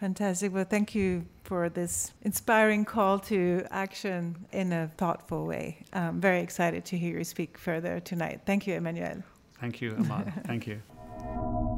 Fantastic. 0.00 0.52
Well, 0.52 0.64
thank 0.64 0.94
you 0.94 1.24
for 1.44 1.68
this 1.68 2.12
inspiring 2.22 2.84
call 2.84 3.18
to 3.20 3.64
action 3.70 4.46
in 4.52 4.72
a 4.72 4.90
thoughtful 4.98 5.46
way. 5.46 5.84
I'm 5.92 6.20
very 6.20 6.40
excited 6.40 6.84
to 6.86 6.98
hear 6.98 7.18
you 7.18 7.24
speak 7.24 7.56
further 7.56 8.00
tonight. 8.00 8.42
Thank 8.44 8.66
you, 8.66 8.74
Emmanuel. 8.74 9.22
Thank 9.60 9.80
you, 9.80 9.94
Amal. 9.96 10.24
Thank 10.46 10.66
you. 10.66 10.82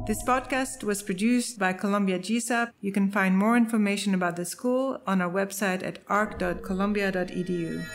This 0.07 0.23
podcast 0.23 0.83
was 0.83 1.03
produced 1.03 1.59
by 1.59 1.73
Columbia 1.73 2.17
GSAPP. 2.19 2.71
You 2.81 2.91
can 2.91 3.11
find 3.11 3.37
more 3.37 3.55
information 3.55 4.13
about 4.13 4.35
the 4.35 4.45
school 4.45 5.01
on 5.05 5.21
our 5.21 5.29
website 5.29 5.85
at 5.85 5.99
arc.columbia.edu. 6.09 7.85